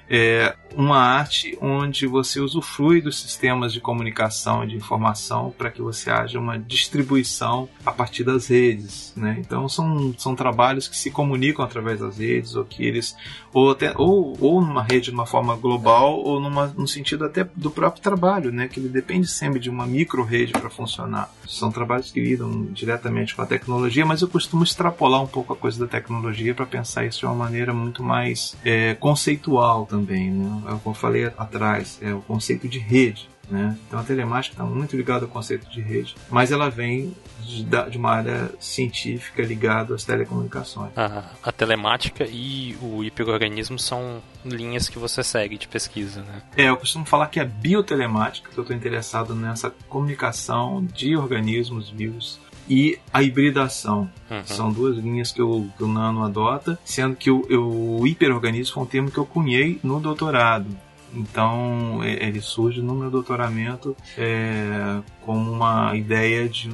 é, 0.09 0.55
uma 0.77 0.99
arte 0.99 1.57
onde 1.61 2.07
você 2.07 2.41
usufrui 2.41 3.01
dos 3.01 3.21
sistemas 3.21 3.73
de 3.73 3.81
comunicação 3.81 4.65
e 4.65 4.69
de 4.69 4.77
informação 4.77 5.55
para 5.57 5.71
que 5.71 5.83
você 5.83 6.11
haja 6.11 6.38
uma 6.38 6.59
distribuição 6.59 7.69
a 7.85 7.93
partir 7.93 8.25
das 8.25 8.47
redes. 8.47 9.12
Né? 9.17 9.37
Então 9.38 9.69
são, 9.69 10.15
são 10.19 10.35
trabalhos 10.35 10.88
que 10.88 10.97
se 10.97 11.11
comunicam 11.11 11.65
através 11.65 12.01
das 12.01 12.19
redes, 12.19 12.55
ou 12.55 12.65
que 12.65 12.85
eles 12.85 13.17
ou, 13.53 13.71
até, 13.71 13.93
ou, 13.97 14.37
ou 14.41 14.61
numa 14.61 14.83
rede 14.83 15.07
de 15.07 15.11
uma 15.11 15.27
forma 15.27 15.55
global, 15.57 16.19
ou 16.19 16.41
numa, 16.41 16.69
no 16.69 16.88
sentido 16.88 17.25
até 17.25 17.45
do 17.55 17.71
próprio 17.71 18.03
trabalho, 18.03 18.51
né? 18.51 18.69
que 18.69 18.81
ele 18.81 18.88
depende 18.88 19.27
sempre 19.27 19.61
de 19.61 19.69
uma 19.69 19.87
micro-rede 19.87 20.53
para 20.53 20.71
funcionar. 20.71 21.31
São 21.47 21.71
trabalhos 21.71 22.11
que 22.11 22.21
lidam 22.21 22.65
diretamente 22.73 23.35
com 23.35 23.43
a 23.43 23.47
tecnologia, 23.47 24.07
mas 24.07 24.23
eu 24.23 24.29
costumo 24.29 24.65
extrapolar 24.65 25.23
um 25.23 25.27
pouco 25.27 25.53
a 25.53 25.57
coisa 25.57 25.79
da 25.79 25.87
tecnologia 25.87 26.55
para 26.55 26.65
pensar 26.65 27.05
isso 27.05 27.21
de 27.21 27.27
uma 27.27 27.35
maneira 27.35 27.75
muito 27.75 28.03
mais 28.03 28.57
é, 28.65 28.95
conceitual 28.95 29.87
também. 29.93 30.31
Né? 30.31 30.63
É 30.69 30.73
o 30.73 30.79
que 30.79 30.87
eu 30.87 30.95
falei 30.95 31.27
atrás, 31.27 31.99
é 32.01 32.15
o 32.15 32.23
conceito 32.23 32.67
de 32.67 32.79
rede. 32.79 33.29
Né? 33.51 33.77
Então 33.87 34.01
a 34.01 34.03
telemática 34.03 34.55
está 34.55 34.65
muito 34.65 34.97
ligada 34.97 35.27
ao 35.27 35.31
conceito 35.31 35.69
de 35.69 35.81
rede, 35.81 36.15
mas 36.31 36.51
ela 36.51 36.71
vem 36.71 37.15
de, 37.41 37.65
de 37.65 37.99
uma 37.99 38.11
área 38.11 38.51
científica 38.59 39.43
ligada 39.43 39.95
às 39.95 40.05
telecomunicações. 40.05 40.97
A, 40.97 41.25
a 41.43 41.53
telemática 41.53 42.25
e 42.25 42.77
o 42.81 43.05
hiperorganismo 43.05 43.79
são 43.79 44.23
linhas 44.45 44.89
que 44.89 44.99
você 44.99 45.23
segue 45.23 45.59
de 45.59 45.69
pesquisa, 45.69 46.23
né? 46.23 46.43
É, 46.57 46.69
eu 46.69 46.77
costumo 46.77 47.05
falar 47.05 47.27
que 47.27 47.41
é 47.41 47.45
biotelemática, 47.45 48.49
que 48.49 48.59
eu 48.59 48.63
estou 48.63 48.77
interessado 48.77 49.35
nessa 49.35 49.71
comunicação 49.89 50.87
de 50.87 51.17
organismos 51.17 51.91
vivos 51.91 52.41
e 52.73 52.99
a 53.13 53.23
hibridação. 53.23 54.09
Uhum. 54.31 54.45
São 54.47 54.73
duas 54.73 54.97
linhas 54.97 55.31
que, 55.31 55.43
o, 55.43 55.69
que 55.77 55.85
o 55.85 55.89
Nano 55.89 56.25
adota, 56.25 56.79
sendo 56.83 57.15
que 57.15 57.31
o, 57.31 57.45
o 58.01 58.07
hiperorganismo 58.07 58.73
foi 58.73 58.83
um 58.83 58.87
termo 58.87 59.11
que 59.11 59.19
eu 59.19 59.27
cunhei 59.27 59.79
no 59.85 60.01
doutorado. 60.01 60.67
Então 61.15 62.03
ele 62.03 62.41
surge 62.41 62.81
no 62.81 62.95
meu 62.95 63.11
doutoramento 63.11 63.95
é, 64.17 65.03
como 65.21 65.53
uma 65.53 65.95
ideia 65.95 66.49
de 66.49 66.71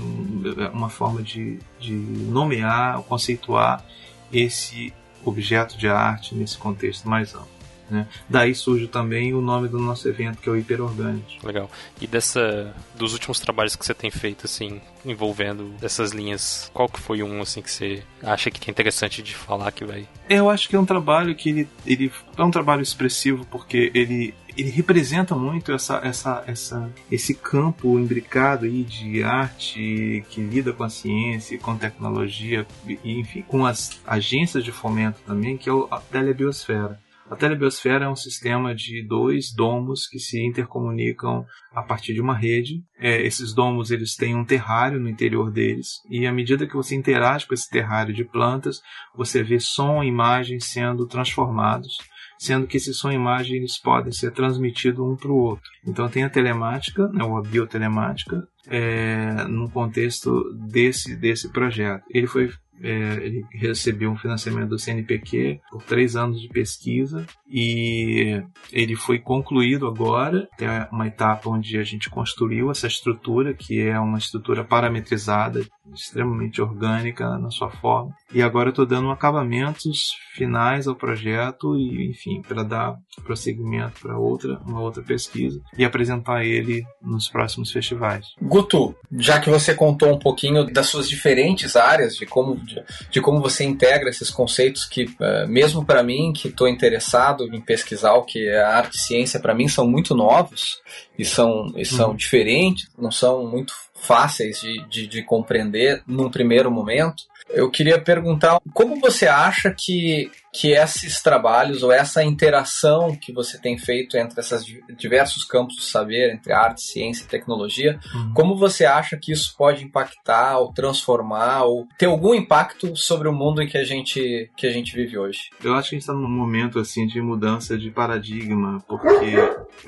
uma 0.72 0.88
forma 0.88 1.20
de, 1.20 1.58
de 1.80 1.92
nomear, 1.92 3.02
conceituar 3.02 3.84
esse 4.32 4.94
objeto 5.24 5.76
de 5.76 5.88
arte 5.88 6.32
nesse 6.32 6.56
contexto 6.56 7.08
mais 7.08 7.34
amplo. 7.34 7.57
Né? 7.90 8.06
Daí 8.28 8.54
surge 8.54 8.86
também 8.86 9.34
o 9.34 9.40
nome 9.40 9.68
do 9.68 9.78
nosso 9.78 10.08
evento, 10.08 10.38
que 10.38 10.48
é 10.48 10.52
o 10.52 10.56
Hiperorgânico. 10.56 11.46
Legal. 11.46 11.70
E 12.00 12.06
dessa, 12.06 12.74
dos 12.96 13.12
últimos 13.12 13.40
trabalhos 13.40 13.76
que 13.76 13.84
você 13.84 13.94
tem 13.94 14.10
feito, 14.10 14.44
assim, 14.44 14.80
envolvendo 15.04 15.74
essas 15.80 16.12
linhas, 16.12 16.70
qual 16.74 16.88
que 16.88 17.00
foi 17.00 17.22
um, 17.22 17.40
assim, 17.40 17.62
que 17.62 17.70
você 17.70 18.02
acha 18.22 18.50
que 18.50 18.68
é 18.68 18.70
interessante 18.70 19.22
de 19.22 19.34
falar 19.34 19.72
que 19.72 19.84
vai... 19.84 20.06
Eu 20.28 20.50
acho 20.50 20.68
que 20.68 20.76
é 20.76 20.78
um 20.78 20.84
trabalho 20.84 21.34
que 21.34 21.48
ele, 21.48 21.68
ele 21.86 22.12
é 22.36 22.42
um 22.42 22.50
trabalho 22.50 22.82
expressivo, 22.82 23.46
porque 23.46 23.90
ele 23.94 24.34
ele 24.58 24.70
representa 24.70 25.36
muito 25.36 25.72
essa, 25.72 26.00
essa, 26.02 26.42
essa, 26.44 26.90
esse 27.12 27.32
campo 27.32 27.96
imbricado 27.96 28.64
aí 28.64 28.82
de 28.82 29.22
arte 29.22 30.24
que 30.30 30.40
lida 30.40 30.72
com 30.72 30.82
a 30.82 30.90
ciência, 30.90 31.56
com 31.58 31.76
tecnologia, 31.76 32.66
e, 32.84 33.20
enfim, 33.20 33.42
com 33.42 33.64
as 33.64 34.00
agências 34.04 34.64
de 34.64 34.72
fomento 34.72 35.20
também, 35.24 35.56
que 35.56 35.70
é 35.70 35.72
a 35.72 35.98
telebiosfera. 35.98 36.98
A 37.30 37.36
telebiosfera 37.36 38.06
é 38.06 38.08
um 38.08 38.16
sistema 38.16 38.74
de 38.74 39.06
dois 39.06 39.52
domos 39.54 40.06
que 40.06 40.18
se 40.18 40.42
intercomunicam 40.44 41.44
a 41.72 41.82
partir 41.82 42.14
de 42.14 42.20
uma 42.20 42.34
rede. 42.34 42.82
É, 42.98 43.20
esses 43.22 43.52
domos 43.52 43.90
eles 43.90 44.14
têm 44.14 44.34
um 44.34 44.44
terrário 44.44 44.98
no 44.98 45.08
interior 45.08 45.50
deles 45.50 45.88
e 46.10 46.26
à 46.26 46.32
medida 46.32 46.66
que 46.66 46.74
você 46.74 46.94
interage 46.94 47.46
com 47.46 47.52
esse 47.52 47.68
terrário 47.68 48.14
de 48.14 48.24
plantas, 48.24 48.80
você 49.14 49.42
vê 49.42 49.60
som 49.60 50.02
e 50.02 50.08
imagem 50.08 50.58
sendo 50.58 51.06
transformados 51.06 51.96
sendo 52.38 52.66
que 52.66 52.76
esse 52.76 52.94
som 52.94 53.10
e 53.10 53.16
imagem 53.16 53.64
podem 53.82 54.12
ser 54.12 54.30
transmitidos 54.30 55.04
um 55.04 55.16
para 55.16 55.30
o 55.30 55.36
outro. 55.36 55.68
Então 55.86 56.08
tem 56.08 56.22
a 56.22 56.30
telemática, 56.30 57.08
né, 57.08 57.24
ou 57.24 57.36
a 57.36 57.42
biotelemática, 57.42 58.46
é, 58.68 59.44
no 59.48 59.68
contexto 59.68 60.44
desse, 60.54 61.16
desse 61.16 61.50
projeto. 61.50 62.04
Ele 62.10 62.26
foi 62.26 62.50
é, 62.82 62.90
ele 63.24 63.44
recebeu 63.52 64.10
um 64.10 64.16
financiamento 64.16 64.70
do 64.70 64.78
CNPq 64.78 65.60
por 65.70 65.82
três 65.82 66.16
anos 66.16 66.40
de 66.40 66.48
pesquisa 66.48 67.26
e 67.50 68.42
ele 68.72 68.94
foi 68.94 69.18
concluído 69.18 69.86
agora. 69.86 70.48
Tem 70.56 70.68
uma 70.92 71.06
etapa 71.06 71.48
onde 71.48 71.78
a 71.78 71.82
gente 71.82 72.10
construiu 72.10 72.70
essa 72.70 72.86
estrutura, 72.86 73.54
que 73.54 73.80
é 73.80 73.98
uma 73.98 74.18
estrutura 74.18 74.64
parametrizada, 74.64 75.64
extremamente 75.94 76.60
orgânica 76.60 77.38
na 77.38 77.50
sua 77.50 77.70
forma. 77.70 78.14
E 78.32 78.42
agora 78.42 78.70
estou 78.70 78.84
dando 78.84 79.10
acabamentos 79.10 80.10
finais 80.34 80.86
ao 80.86 80.94
projeto 80.94 81.76
e, 81.76 82.10
enfim, 82.10 82.42
para 82.42 82.62
dar 82.62 82.96
prosseguimento 83.24 84.00
para 84.00 84.18
outra, 84.18 84.60
uma 84.66 84.80
outra 84.80 85.02
pesquisa 85.02 85.60
e 85.76 85.84
apresentar 85.84 86.44
ele 86.44 86.84
nos 87.02 87.28
próximos 87.28 87.72
festivais. 87.72 88.26
Guto, 88.40 88.94
já 89.12 89.40
que 89.40 89.50
você 89.50 89.74
contou 89.74 90.12
um 90.14 90.18
pouquinho 90.18 90.70
das 90.70 90.86
suas 90.86 91.08
diferentes 91.08 91.74
áreas, 91.74 92.16
de 92.16 92.26
como, 92.26 92.56
de, 92.68 92.84
de 93.10 93.20
como 93.20 93.40
você 93.40 93.64
integra 93.64 94.10
esses 94.10 94.30
conceitos 94.30 94.84
que, 94.84 95.04
uh, 95.04 95.48
mesmo 95.48 95.84
para 95.84 96.02
mim, 96.02 96.32
que 96.32 96.48
estou 96.48 96.68
interessado 96.68 97.44
em 97.54 97.60
pesquisar 97.60 98.14
o 98.14 98.24
que 98.24 98.46
é 98.46 98.62
arte 98.62 98.96
e 98.96 99.00
ciência, 99.00 99.40
para 99.40 99.54
mim 99.54 99.68
são 99.68 99.86
muito 99.86 100.14
novos 100.14 100.80
e 101.18 101.24
são, 101.24 101.72
e 101.76 101.84
são 101.84 102.10
uhum. 102.10 102.16
diferentes, 102.16 102.88
não 102.96 103.10
são 103.10 103.46
muito 103.46 103.72
fáceis 103.94 104.60
de, 104.60 104.86
de, 104.88 105.06
de 105.06 105.22
compreender 105.22 106.02
num 106.06 106.30
primeiro 106.30 106.70
momento. 106.70 107.24
Eu 107.50 107.70
queria 107.70 108.00
perguntar 108.00 108.60
como 108.72 109.00
você 109.00 109.26
acha 109.26 109.74
que, 109.76 110.30
que 110.52 110.72
esses 110.72 111.22
trabalhos 111.22 111.82
ou 111.82 111.90
essa 111.90 112.22
interação 112.22 113.16
que 113.16 113.32
você 113.32 113.58
tem 113.58 113.78
feito 113.78 114.16
entre 114.16 114.40
esses 114.40 114.64
diversos 114.96 115.44
campos 115.44 115.76
do 115.76 115.82
saber, 115.82 116.32
entre 116.32 116.52
arte, 116.52 116.82
ciência 116.82 117.24
e 117.24 117.28
tecnologia, 117.28 117.98
uhum. 118.14 118.32
como 118.34 118.56
você 118.56 118.84
acha 118.84 119.16
que 119.16 119.32
isso 119.32 119.54
pode 119.56 119.84
impactar 119.84 120.58
ou 120.58 120.72
transformar 120.72 121.64
ou 121.64 121.86
ter 121.98 122.06
algum 122.06 122.34
impacto 122.34 122.94
sobre 122.96 123.28
o 123.28 123.32
mundo 123.32 123.62
em 123.62 123.66
que 123.66 123.78
a 123.78 123.84
gente, 123.84 124.50
que 124.56 124.66
a 124.66 124.70
gente 124.70 124.94
vive 124.94 125.18
hoje? 125.18 125.50
Eu 125.62 125.74
acho 125.74 125.90
que 125.90 125.96
a 125.96 125.98
gente 125.98 126.08
está 126.08 126.14
num 126.14 126.28
momento 126.28 126.78
assim 126.78 127.06
de 127.06 127.20
mudança 127.20 127.76
de 127.78 127.90
paradigma, 127.90 128.82
porque 128.86 129.36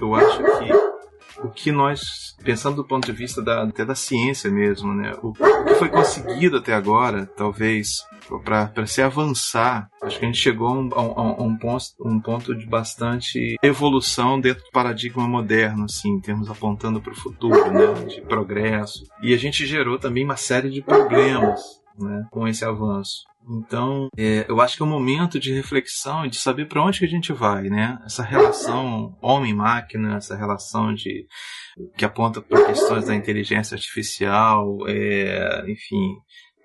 eu 0.01 0.14
acho 0.14 0.38
que 0.38 0.89
o 1.42 1.48
que 1.48 1.72
nós, 1.72 2.37
pensando 2.42 2.76
do 2.76 2.85
ponto 2.85 3.07
de 3.07 3.12
vista 3.12 3.42
da, 3.42 3.64
até 3.64 3.85
da 3.85 3.94
ciência 3.94 4.50
mesmo, 4.50 4.94
né? 4.94 5.14
O, 5.22 5.29
o 5.29 5.64
que 5.64 5.74
foi 5.74 5.88
conseguido 5.88 6.59
até 6.59 6.72
agora, 6.72 7.26
talvez, 7.26 8.05
para 8.44 8.87
se 8.87 9.03
avançar, 9.03 9.88
acho 10.03 10.18
que 10.18 10.24
a 10.24 10.29
gente 10.29 10.38
chegou 10.38 10.68
a 10.68 10.72
um, 10.72 10.90
a 10.94 11.42
um, 11.42 11.57
ponto, 11.57 11.85
um 12.05 12.20
ponto 12.20 12.55
de 12.55 12.66
bastante 12.66 13.57
evolução 13.62 14.40
dentro 14.40 14.64
do 14.64 14.70
paradigma 14.70 15.26
moderno, 15.26 15.85
assim, 15.85 16.11
em 16.11 16.20
termos 16.20 16.50
apontando 16.50 17.00
para 17.00 17.12
o 17.12 17.16
futuro, 17.16 17.70
né? 17.72 18.05
De 18.07 18.20
progresso. 18.22 19.05
E 19.22 19.35
a 19.35 19.37
gente 19.37 19.66
gerou 19.66 19.98
também 19.98 20.24
uma 20.24 20.37
série 20.37 20.70
de 20.70 20.83
problemas, 20.83 21.61
né? 21.98 22.26
Com 22.31 22.46
esse 22.46 22.64
avanço. 22.64 23.30
Então, 23.48 24.09
é, 24.16 24.44
eu 24.48 24.61
acho 24.61 24.76
que 24.76 24.83
é 24.83 24.87
um 24.87 24.88
momento 24.88 25.40
de 25.40 25.53
reflexão 25.53 26.26
e 26.26 26.31
de 26.31 26.37
saber 26.37 26.66
para 26.66 26.83
onde 26.85 26.98
que 26.98 27.05
a 27.05 27.09
gente 27.09 27.33
vai, 27.33 27.64
né? 27.68 27.98
Essa 28.05 28.22
relação 28.22 29.16
homem-máquina, 29.20 30.16
essa 30.16 30.37
relação 30.37 30.94
de 30.94 31.26
que 31.96 32.05
aponta 32.05 32.40
para 32.42 32.66
questões 32.66 33.07
da 33.07 33.14
inteligência 33.14 33.74
artificial, 33.74 34.79
é, 34.87 35.64
enfim, 35.70 36.16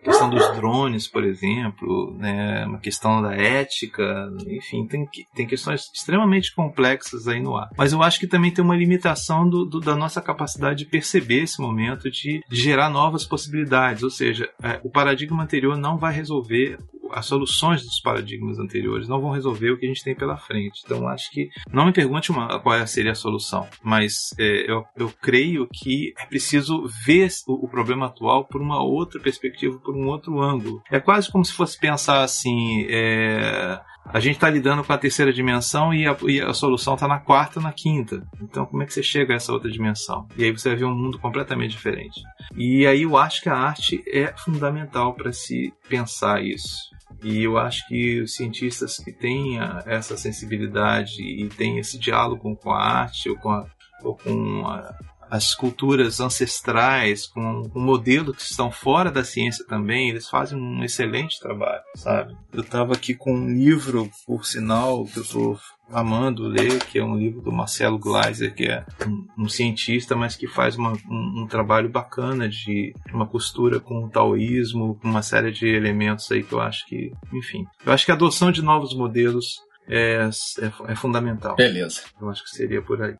questão 0.06 0.30
dos 0.30 0.56
drones, 0.56 1.08
por 1.08 1.24
exemplo, 1.24 2.16
né, 2.18 2.66
uma 2.66 2.80
questão 2.80 3.22
da 3.22 3.34
ética, 3.34 4.32
enfim, 4.48 4.86
tem, 4.86 5.08
tem 5.34 5.48
questões 5.48 5.90
extremamente 5.94 6.54
complexas 6.54 7.28
aí 7.28 7.42
no 7.42 7.58
ar. 7.58 7.70
Mas 7.76 7.92
eu 7.92 8.04
acho 8.04 8.20
que 8.20 8.28
também 8.28 8.52
tem 8.52 8.64
uma 8.64 8.76
limitação 8.76 9.50
do, 9.50 9.66
do, 9.66 9.80
da 9.80 9.96
nossa 9.96 10.22
capacidade 10.22 10.80
de 10.80 10.90
perceber 10.90 11.44
esse 11.44 11.60
momento, 11.60 12.10
de, 12.12 12.42
de 12.48 12.56
gerar 12.56 12.90
novas 12.90 13.26
possibilidades, 13.26 14.04
ou 14.04 14.12
seja, 14.12 14.48
é, 14.62 14.80
o 14.84 14.90
paradigma 14.90 15.44
anterior 15.44 15.76
não 15.76 15.98
vai 15.98 16.14
resolver 16.14 16.78
as 17.12 17.26
soluções 17.26 17.84
dos 17.84 18.00
paradigmas 18.00 18.60
anteriores 18.60 19.08
não 19.08 19.22
vão 19.22 19.32
resolver 19.32 19.72
o 19.72 19.78
que 19.78 19.86
a 19.86 19.90
gente 19.90 20.04
tem 20.04 20.16
pela 20.16 20.38
frente. 20.38 20.82
Então, 20.86 21.08
acho 21.08 21.32
que 21.32 21.50
não 21.72 21.86
me 21.86 21.94
pergunte 21.94 22.32
uma, 22.32 22.60
qual 22.60 22.86
seria 22.88 23.12
a 23.12 23.16
solução, 23.16 23.68
mas 23.84 24.34
é, 24.38 24.70
eu, 24.70 24.84
eu 24.96 25.12
creio 25.22 25.68
que 25.72 26.14
é 26.18 26.26
preciso 26.26 26.88
ver 27.06 27.30
o, 27.48 27.66
o, 27.66 27.68
problema 27.68 28.06
atual 28.08 28.46
por 28.46 28.62
uma 28.62 28.84
outra 28.84 29.20
perspectiva, 29.20 29.78
por 29.80 29.96
um 29.96 30.08
outro 30.08 30.40
ângulo. 30.42 30.82
É 30.92 31.00
quase 31.00 31.32
como 31.32 31.44
se 31.44 31.54
fosse 31.54 31.80
pensar 31.80 32.24
assim. 32.24 32.86
É, 32.90 33.80
a 34.06 34.20
gente 34.20 34.36
está 34.36 34.50
lidando 34.50 34.84
com 34.84 34.94
a 34.94 34.98
terceira 34.98 35.34
dimensão 35.34 35.94
e 35.94 36.06
a, 36.08 36.16
e 36.28 36.40
a 36.40 36.54
solução 36.54 36.94
está 36.94 37.08
na 37.08 37.20
quarta, 37.20 37.60
na 37.60 37.74
quinta. 37.74 38.26
Então, 38.40 38.66
como 38.66 38.84
é 38.84 38.86
que 38.86 38.94
você 38.94 39.02
chega 39.02 39.34
a 39.34 39.38
essa 39.38 39.52
outra 39.52 39.70
dimensão? 39.70 40.28
E 40.38 40.44
aí 40.44 40.52
você 40.52 40.70
vai 40.70 40.78
ver 40.78 40.86
um 40.86 40.96
mundo 40.96 41.18
completamente 41.18 41.72
diferente. 41.72 42.22
E 42.56 42.86
aí 42.86 43.02
eu 43.02 43.18
acho 43.18 43.42
que 43.42 43.50
a 43.50 43.58
arte 43.58 44.04
é 44.08 44.34
fundamental 44.38 45.14
para 45.14 45.34
se 45.34 45.74
pensar 45.90 46.44
isso. 46.44 46.95
E 47.26 47.42
eu 47.44 47.58
acho 47.58 47.88
que 47.88 48.22
os 48.22 48.36
cientistas 48.36 48.98
que 48.98 49.12
têm 49.12 49.58
essa 49.88 50.16
sensibilidade 50.16 51.24
e 51.24 51.50
têm 51.50 51.80
esse 51.80 51.98
diálogo 51.98 52.56
com 52.56 52.70
a 52.70 52.80
arte 52.80 53.28
ou 53.28 53.36
com, 53.36 53.50
a, 53.50 53.66
ou 54.04 54.16
com 54.16 54.68
a, 54.68 54.96
as 55.36 55.54
culturas 55.54 56.20
ancestrais, 56.20 57.28
com, 57.28 57.70
com 57.70 57.80
modelos 57.80 58.38
que 58.38 58.44
estão 58.44 58.72
fora 58.72 59.12
da 59.12 59.24
ciência 59.24 59.66
também, 59.66 60.10
eles 60.10 60.30
fazem 60.30 60.58
um 60.58 60.84
excelente 60.84 61.40
trabalho, 61.40 61.84
sabe? 61.96 62.36
Eu 62.54 62.62
estava 62.62 62.94
aqui 62.94 63.14
com 63.14 63.34
um 63.34 63.50
livro, 63.50 64.10
por 64.26 64.46
sinal, 64.46 65.06
que 65.06 65.18
eu 65.18 65.24
estou 65.24 65.60
amando 65.92 66.48
ler, 66.48 66.84
que 66.86 66.98
é 66.98 67.04
um 67.04 67.18
livro 67.18 67.42
do 67.42 67.52
Marcelo 67.52 68.00
Gleiser, 68.00 68.54
que 68.56 68.66
é 68.66 68.86
um, 69.06 69.44
um 69.44 69.50
cientista, 69.50 70.16
mas 70.16 70.36
que 70.36 70.48
faz 70.48 70.76
uma, 70.78 70.94
um, 70.94 71.44
um, 71.44 71.48
trabalho 71.48 71.90
bacana 71.90 72.50
de 72.50 72.94
uma 73.14 73.28
costura 73.28 73.80
com 73.80 74.06
o 74.06 74.10
taoísmo, 74.10 74.96
com 74.96 75.08
uma 75.08 75.22
série 75.22 75.52
de 75.52 75.68
elementos 75.68 76.32
aí 76.32 76.44
que 76.44 76.54
eu 76.54 76.62
acho 76.62 76.86
que, 76.88 77.12
enfim, 77.34 77.66
eu 77.86 77.94
acho 77.94 78.06
que 78.06 78.12
a 78.12 78.16
adoção 78.16 78.52
de 78.52 78.64
novos 78.64 78.96
modelos 78.96 79.60
é, 79.88 80.30
é, 80.60 80.92
é 80.92 80.96
fundamental. 80.96 81.56
Beleza. 81.56 82.02
Eu 82.20 82.30
acho 82.30 82.44
que 82.44 82.50
seria 82.50 82.82
por 82.82 83.02
aí. 83.02 83.16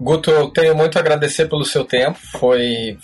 Guto, 0.00 0.30
eu 0.30 0.48
tenho 0.48 0.76
muito 0.76 0.96
a 0.96 1.00
agradecer 1.00 1.48
pelo 1.48 1.64
seu 1.64 1.84
tempo. 1.84 2.18
Foi 2.38 2.96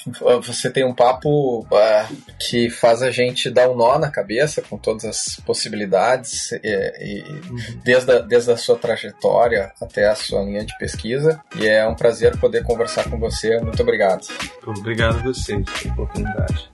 você 0.43 0.71
tem 0.71 0.85
um 0.85 0.95
papo 0.95 1.61
uh, 1.61 2.17
que 2.39 2.71
faz 2.71 3.03
a 3.03 3.11
gente 3.11 3.51
dar 3.51 3.69
um 3.69 3.77
nó 3.77 3.99
na 3.99 4.11
cabeça 4.11 4.63
com 4.63 4.79
todas 4.79 5.05
as 5.05 5.41
possibilidades 5.45 6.53
e, 6.53 6.59
e 6.63 7.23
uhum. 7.51 7.81
desde, 7.83 8.13
a, 8.13 8.19
desde 8.21 8.53
a 8.53 8.57
sua 8.57 8.77
trajetória 8.77 9.73
até 9.83 10.09
a 10.09 10.15
sua 10.15 10.43
linha 10.43 10.65
de 10.65 10.77
pesquisa. 10.79 11.41
E 11.57 11.67
é 11.67 11.87
um 11.87 11.95
prazer 11.97 12.39
poder 12.39 12.63
conversar 12.63 13.11
com 13.11 13.19
você. 13.19 13.59
Muito 13.59 13.83
obrigado. 13.83 14.27
Obrigado 14.65 15.19
a 15.19 15.23
vocês 15.23 15.65
pela 15.83 15.95
oportunidade. 15.95 16.71